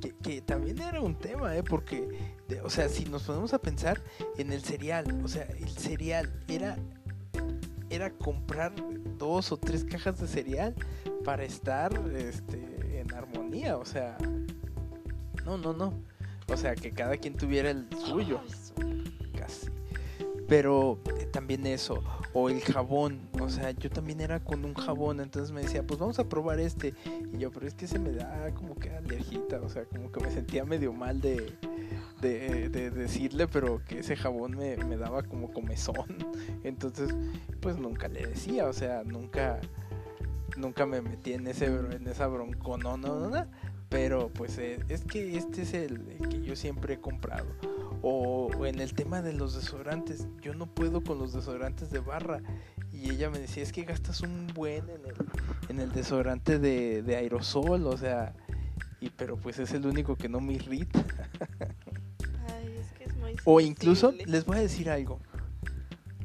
[0.00, 1.62] Que, que también era un tema, ¿eh?
[1.64, 2.08] Porque,
[2.46, 4.00] de- o sea, si nos ponemos a pensar
[4.36, 6.76] en el cereal, o sea, el cereal era,
[7.90, 8.72] era comprar
[9.18, 10.74] dos o tres cajas de cereal
[11.24, 14.16] para estar este, en armonía, o sea,
[15.44, 15.94] no, no, no.
[16.50, 18.40] O sea, que cada quien tuviera el suyo.
[19.36, 19.68] casi.
[20.48, 25.20] Pero eh, también eso, o el jabón, o sea, yo también era con un jabón,
[25.20, 26.94] entonces me decía, pues vamos a probar este.
[27.34, 30.20] Y yo, pero es que se me da como que alergita, o sea, como que
[30.20, 31.52] me sentía medio mal de,
[32.20, 36.16] de, de decirle, pero que ese jabón me, me daba como comezón.
[36.64, 37.14] Entonces,
[37.60, 39.60] pues nunca le decía, o sea, nunca,
[40.56, 43.48] nunca me metí en, ese, en esa bronconona,
[43.88, 47.46] pero pues eh, es que este es el, el que yo siempre he comprado.
[48.02, 51.98] O, o en el tema de los desodorantes, yo no puedo con los desodorantes de
[51.98, 52.40] barra.
[52.92, 55.14] Y ella me decía, es que gastas un buen en el,
[55.68, 58.34] en el desodorante de, de aerosol, o sea,
[59.00, 61.04] y pero pues es el único que no me irrita.
[63.44, 64.32] O incluso, sensible.
[64.32, 65.20] les voy a decir algo.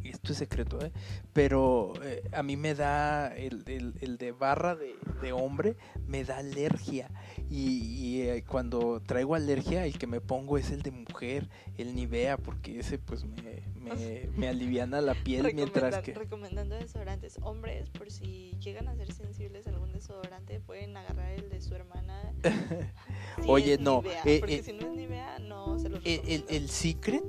[0.04, 0.92] Esto es secreto, ¿eh?
[1.34, 6.24] Pero eh, a mí me da el, el- el de barra de, de hombre, me
[6.24, 7.10] da alergia.
[7.50, 11.96] Y, y, eh, cuando traigo alergia, el que me pongo es el de mujer, el
[11.96, 16.14] Nivea, porque ese pues me, me, me aliviana la piel mientras que...
[16.14, 17.38] Recomendando desodorantes.
[17.42, 21.74] Hombres, por si llegan a ser sensibles a algún desodorante, pueden agarrar el de su
[21.76, 22.34] hermana.
[23.48, 26.70] Oye, no, Nivea, eh, porque eh, si no es Nivea, no se los El, el,
[26.70, 27.24] Secret,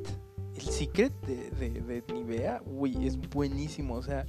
[0.57, 3.95] el Secret de, de, de Nivea, uy, es buenísimo.
[3.95, 4.27] O sea,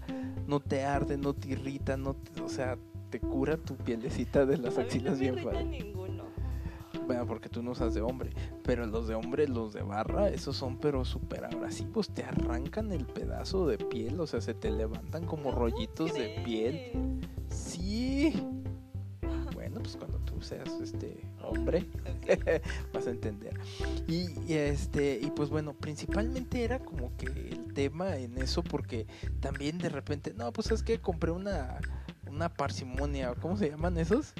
[0.47, 2.77] no te arde, no te irrita, no te- o sea,
[3.09, 5.65] te cura tu pielecita de las A mí axilas no me bien padre.
[5.65, 6.14] ninguno.
[7.05, 8.31] Bueno, porque tú no usas de hombre,
[8.63, 13.05] pero los de hombre, los de barra, esos son pero súper abrasivos, te arrancan el
[13.05, 17.19] pedazo de piel, o sea, se te levantan como ¿Cómo rollitos de piel.
[17.49, 18.33] Sí.
[19.53, 21.85] Bueno, pues cuando tú seas este hombre,
[22.93, 23.59] vas a entender.
[24.07, 29.05] Y, y, este, y pues bueno, principalmente era como que el tema en eso, porque
[29.39, 31.77] también de repente, no, pues es que compré una,
[32.27, 34.33] una parsimonia, ¿cómo se llaman esos?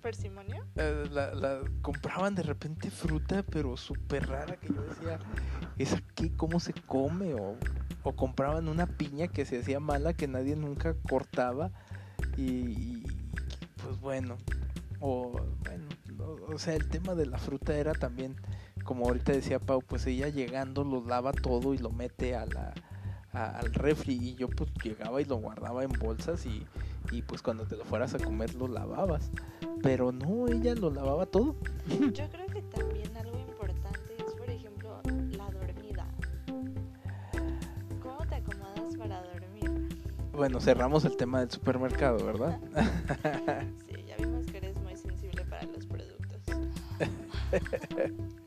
[0.00, 0.64] ¿Parsimonia?
[0.76, 5.18] Eh, la, la- compraban de repente fruta, pero súper rara, que yo decía,
[5.78, 6.32] ¿esa qué?
[6.36, 7.34] ¿Cómo se come?
[7.34, 7.56] O,
[8.02, 11.70] o compraban una piña que se hacía mala, que nadie nunca cortaba,
[12.36, 13.02] y, y,
[13.82, 14.36] pues bueno,
[15.00, 15.32] o
[15.64, 15.86] bueno,
[16.48, 18.36] o, o sea, el tema de la fruta era también,
[18.84, 22.72] como ahorita decía Pau, pues ella llegando lo lava todo y lo mete a la,
[23.32, 26.66] a- al refri, y yo pues llegaba y lo guardaba en bolsas y,
[27.10, 29.30] y pues cuando te lo fueras a comer lo lavabas.
[29.82, 31.56] Pero no, ella lo lavaba todo.
[31.88, 35.00] Yo creo que también algo importante es, por ejemplo,
[35.36, 36.06] la dormida.
[38.02, 39.88] ¿Cómo te acomodas para dormir?
[40.32, 42.58] Bueno, cerramos el tema del supermercado, ¿verdad?
[43.88, 46.40] Sí, ya vimos que eres muy sensible para los productos.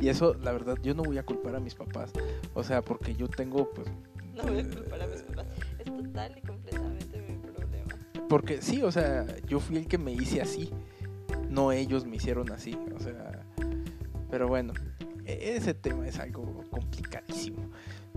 [0.00, 2.12] Y eso, la verdad, yo no voy a culpar a mis papás.
[2.54, 3.88] O sea, porque yo tengo, pues...
[4.34, 5.46] No voy a culpar a mis papás.
[5.78, 6.89] Es total y completamente.
[8.30, 10.70] Porque sí, o sea, yo fui el que me hice así.
[11.48, 12.78] No ellos me hicieron así.
[12.94, 13.44] O sea...
[14.30, 14.72] Pero bueno,
[15.24, 17.68] e- ese tema es algo complicadísimo.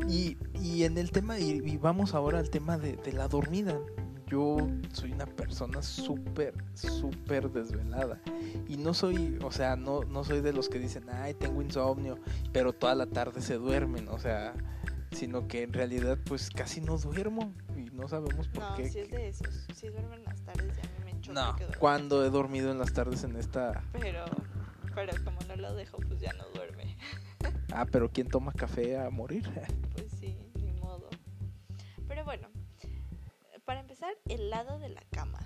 [0.08, 3.80] Y, y en el tema, y, vamos ahora al tema de, de la dormida.
[4.28, 4.58] Yo
[4.92, 8.22] soy una persona súper, súper desvelada.
[8.68, 12.20] Y no soy, o sea, no, no soy de los que dicen, ay, tengo insomnio,
[12.52, 14.08] pero toda la tarde se duermen.
[14.10, 14.54] O sea,
[15.14, 18.90] sino que en realidad pues casi no duermo y no sabemos por No, qué.
[18.90, 19.68] si es de esos.
[19.76, 23.24] Si duermen las tardes, ya me choca No, que cuando he dormido en las tardes
[23.24, 23.84] en esta...
[23.94, 24.26] Pero,
[24.96, 26.98] pero como no lo dejo, pues ya no duerme.
[27.76, 29.50] Ah, pero ¿quién toma café a morir?
[29.96, 31.10] Pues sí, ni modo.
[32.08, 32.48] Pero bueno,
[33.66, 35.40] para empezar, el lado de la cama.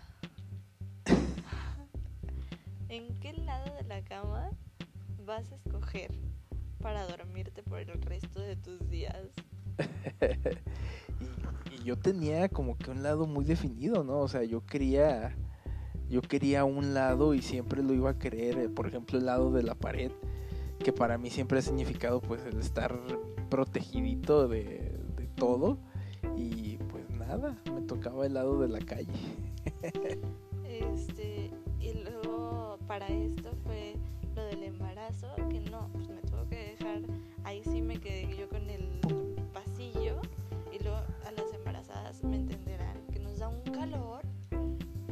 [2.89, 4.49] ¿En qué lado de la cama
[5.26, 6.11] vas a escoger
[6.82, 9.28] para dormirte por el resto de tus días?
[11.19, 14.19] y, y yo tenía como que un lado muy definido, ¿no?
[14.19, 15.36] O sea, yo quería...
[16.09, 19.51] Yo quería un lado y siempre lo iba a querer, eh, por ejemplo, el lado
[19.51, 20.09] de la pared,
[20.80, 22.97] que para mí siempre ha significado pues el estar
[23.49, 25.80] protegidito de, de todo
[26.38, 29.11] y pues nada, me tocaba el lado de la calle.
[30.63, 31.51] Este,
[31.82, 33.95] y luego para esto fue
[34.34, 37.01] lo del embarazo, que no, pues me tuvo que dejar,
[37.43, 39.01] ahí sí me quedé yo con el
[42.22, 42.97] pasillo y luego a las embarazadas me entenderán
[43.74, 44.22] calor,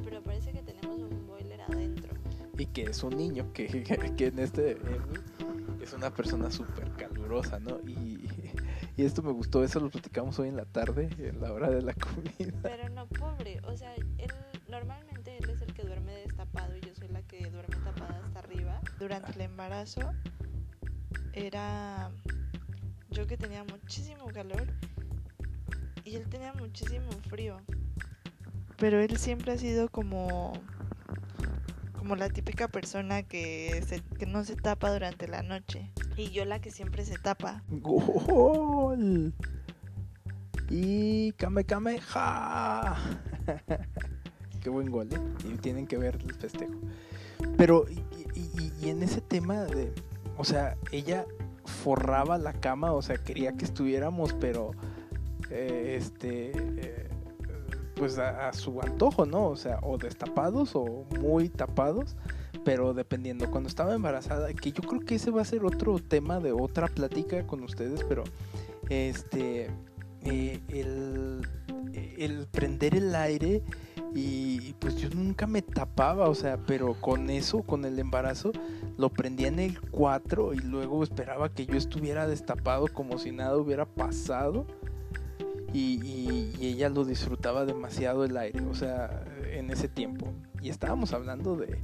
[0.03, 2.13] pero parece que tenemos un boiler adentro.
[2.57, 3.67] Y que es un niño, que,
[4.17, 4.77] que en este
[5.81, 7.79] es una persona súper calurosa, ¿no?
[7.87, 8.27] Y,
[8.97, 11.81] y esto me gustó, eso lo platicamos hoy en la tarde, en la hora de
[11.81, 12.59] la comida.
[12.63, 14.31] Pero no, pobre, o sea, él
[14.69, 18.39] normalmente él es el que duerme destapado y yo soy la que duerme tapada hasta
[18.39, 18.81] arriba.
[18.99, 20.01] Durante el embarazo
[21.33, 22.09] era
[23.09, 24.67] yo que tenía muchísimo calor
[26.05, 27.57] y él tenía muchísimo frío.
[28.77, 30.53] Pero él siempre ha sido como
[31.97, 35.91] como la típica persona que, se, que no se tapa durante la noche.
[36.15, 37.63] Y yo la que siempre se tapa.
[37.67, 39.33] ¡Gol!
[40.69, 42.95] Y Kame Kame ja.
[44.61, 45.19] Qué buen gol, ¿eh?
[45.51, 46.73] Y tienen que ver el festejo.
[47.57, 47.99] Pero, y,
[48.39, 49.91] y- y en ese tema de.
[50.37, 51.25] O sea, ella
[51.65, 54.71] forraba la cama, o sea, quería que estuviéramos, pero.
[55.49, 56.51] Eh, este.
[56.55, 57.09] eh,
[57.95, 59.47] pues a, su antojo, ¿no?
[59.47, 62.17] O sea, o destapados o muy tapados,
[62.65, 63.49] pero dependiendo.
[63.49, 66.87] Cuando estaba embarazada, que yo creo que ese va a ser otro tema de otra
[66.87, 68.25] plática con ustedes, pero
[68.89, 69.69] este.
[70.23, 71.41] eh, el,
[72.17, 73.63] el prender el aire
[74.13, 78.53] y pues yo nunca me tapaba, o sea, pero con eso, con el embarazo,
[78.97, 83.57] lo prendía en el 4 y luego esperaba que yo estuviera destapado como si nada
[83.57, 84.65] hubiera pasado.
[85.75, 90.33] Y, y- y ella lo disfrutaba demasiado el aire, o sea, en ese tiempo.
[90.61, 91.79] Y estábamos hablando de,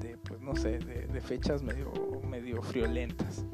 [0.00, 1.90] de pues no sé, de, de fechas medio,
[2.28, 3.44] medio friolentas.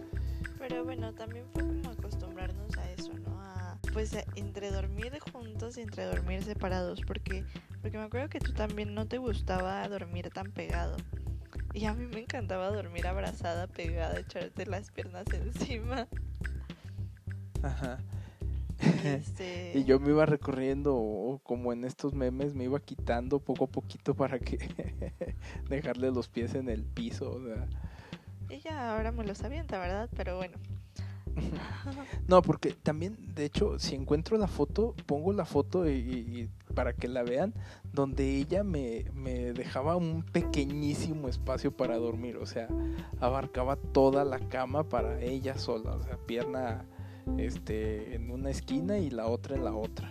[0.59, 3.41] Pero bueno, también fue como acostumbrarnos a eso, ¿no?
[3.41, 7.45] A, pues a- entre dormir juntos y entre dormir separados, porque,
[7.83, 10.97] porque me acuerdo que tú también no te gustaba dormir tan pegado.
[11.73, 16.09] Y a mí me encantaba dormir abrazada, pegada, echarte las piernas encima.
[17.63, 17.99] Ajá.
[19.05, 23.65] Este, Y yo me iba recorriendo, o como en estos memes, me iba quitando poco
[23.65, 24.59] a poquito para que
[25.69, 27.31] dejarle los pies en el piso.
[27.33, 27.67] O sea.
[28.49, 30.09] ella ahora me los avienta, ¿verdad?
[30.17, 30.59] Pero bueno.
[32.29, 36.49] No, porque también, de hecho, si encuentro la foto, pongo la foto y, y- y
[36.75, 37.53] para que la vean,
[37.93, 42.69] donde ella me, me dejaba un pequeñísimo espacio para dormir, o sea,
[43.21, 46.85] abarcaba toda la cama para ella sola, o sea, pierna
[47.39, 50.11] este, en una esquina y la otra en la otra.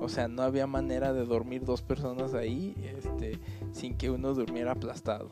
[0.00, 3.38] O sea, no había manera de dormir dos personas ahí este,
[3.72, 5.30] sin que uno durmiera aplastado.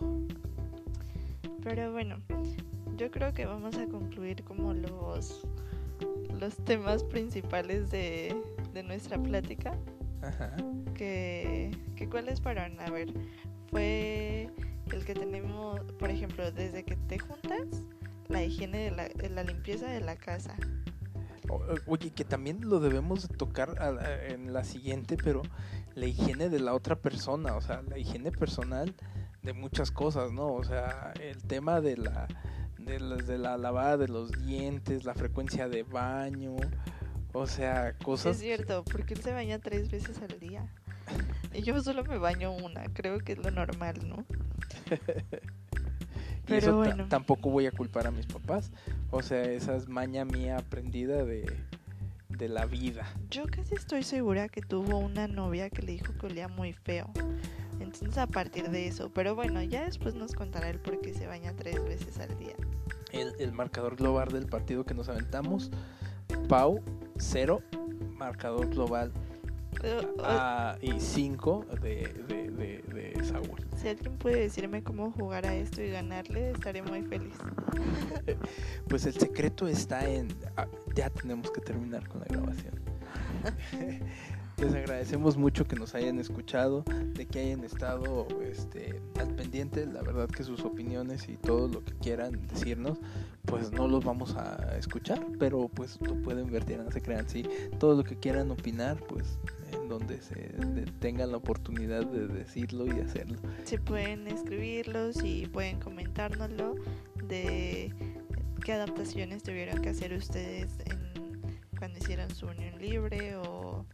[1.63, 2.17] Pero bueno,
[2.97, 5.47] yo creo que vamos a concluir como los,
[6.39, 8.35] los temas principales de,
[8.73, 9.77] de nuestra plática.
[10.23, 10.55] Ajá.
[10.95, 13.13] que, que cuáles fueron, a ver,
[13.71, 14.49] fue
[14.93, 17.85] el que tenemos, por ejemplo, desde que te juntas,
[18.33, 20.57] la higiene de la, de la limpieza de la casa.
[21.49, 25.43] O- Oye, que también lo debemos de tocar la- en la siguiente, pero
[25.95, 28.95] la higiene de la otra persona, o sea, la higiene personal
[29.43, 30.53] de muchas cosas, ¿no?
[30.55, 32.27] O sea, el tema de la
[32.79, 36.57] de, las- de la lavada de los dientes, la frecuencia de baño,
[37.33, 40.67] o sea, Es cosas cierto, porque él se baña tres veces al día.
[41.55, 44.25] Y yo solo me baño una, creo que es lo normal, ¿no?
[46.45, 47.07] y pero eso bueno.
[47.09, 48.71] tampoco voy a culpar a mis papás,
[49.11, 51.45] o sea, esa es maña mía aprendida de
[52.39, 53.07] de la vida.
[53.31, 57.11] Yo casi estoy segura que tuvo una novia que le dijo que olía muy feo.
[57.81, 61.27] Entonces a partir de eso, pero bueno, ya después nos contará él por qué se
[61.27, 62.55] baña tres veces al día.
[63.13, 65.71] el, el marcador global del partido que nos aventamos.
[66.49, 66.83] Pau,
[67.19, 67.61] 0,
[68.17, 69.13] marcador global
[70.23, 73.59] ah, y 5 de, de, de, de Saúl.
[73.77, 77.35] Si alguien puede decirme cómo jugar a esto y ganarle, estaré muy feliz.
[78.89, 80.29] Pues el secreto está en...
[80.57, 82.81] ah, ya tenemos que terminar con la grabación.
[84.59, 86.85] Les agradecemos mucho que nos hayan escuchado,
[87.15, 89.87] de que hayan estado este, al pendiente.
[89.87, 92.99] La verdad que sus opiniones y todo lo que quieran decirnos,
[93.45, 97.29] pues no los vamos a escuchar, pero pues lo pueden vertir, no se crean.
[97.29, 97.45] Sí,
[97.79, 99.39] todo lo que quieran opinar, pues
[99.73, 100.37] en donde se
[101.01, 103.39] tengan la oportunidad de decirlo y hacerlo.
[103.65, 106.77] Si pueden escribirlos y pueden comentárnoslo
[107.27, 107.93] de
[108.65, 110.73] qué adaptaciones tuvieron que hacer ustedes
[111.79, 113.85] cuando hicieron su unión libre o,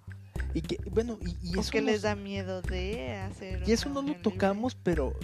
[0.54, 3.62] Y que, bueno, y, eso nos- les da miedo de hacer.
[3.68, 4.22] Y eso no lo libre.
[4.22, 5.14] tocamos, pero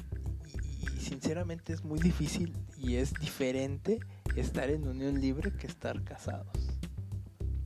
[0.46, 4.00] y, y sinceramente es muy difícil y es diferente
[4.36, 6.48] estar en unión libre que estar casados.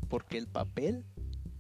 [0.09, 1.05] Porque el papel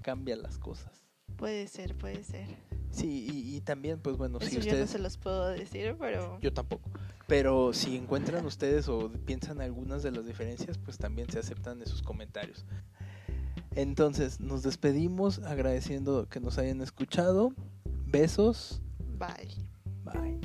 [0.02, 0.92] cambia las cosas.
[1.36, 2.46] Puede ser, puede ser.
[2.90, 4.90] Sí, y, y también, pues bueno, Eso si yo no ustedes...
[4.90, 6.90] se los puedo decir, pero Yo tampoco.
[7.26, 12.00] Pero si encuentran ustedes o piensan algunas de las diferencias, pues también se aceptan esos
[12.02, 12.64] comentarios.
[13.74, 17.52] Entonces, nos despedimos agradeciendo que nos hayan escuchado.
[18.06, 18.80] Besos.
[19.18, 19.48] Bye.
[20.04, 20.38] Bye.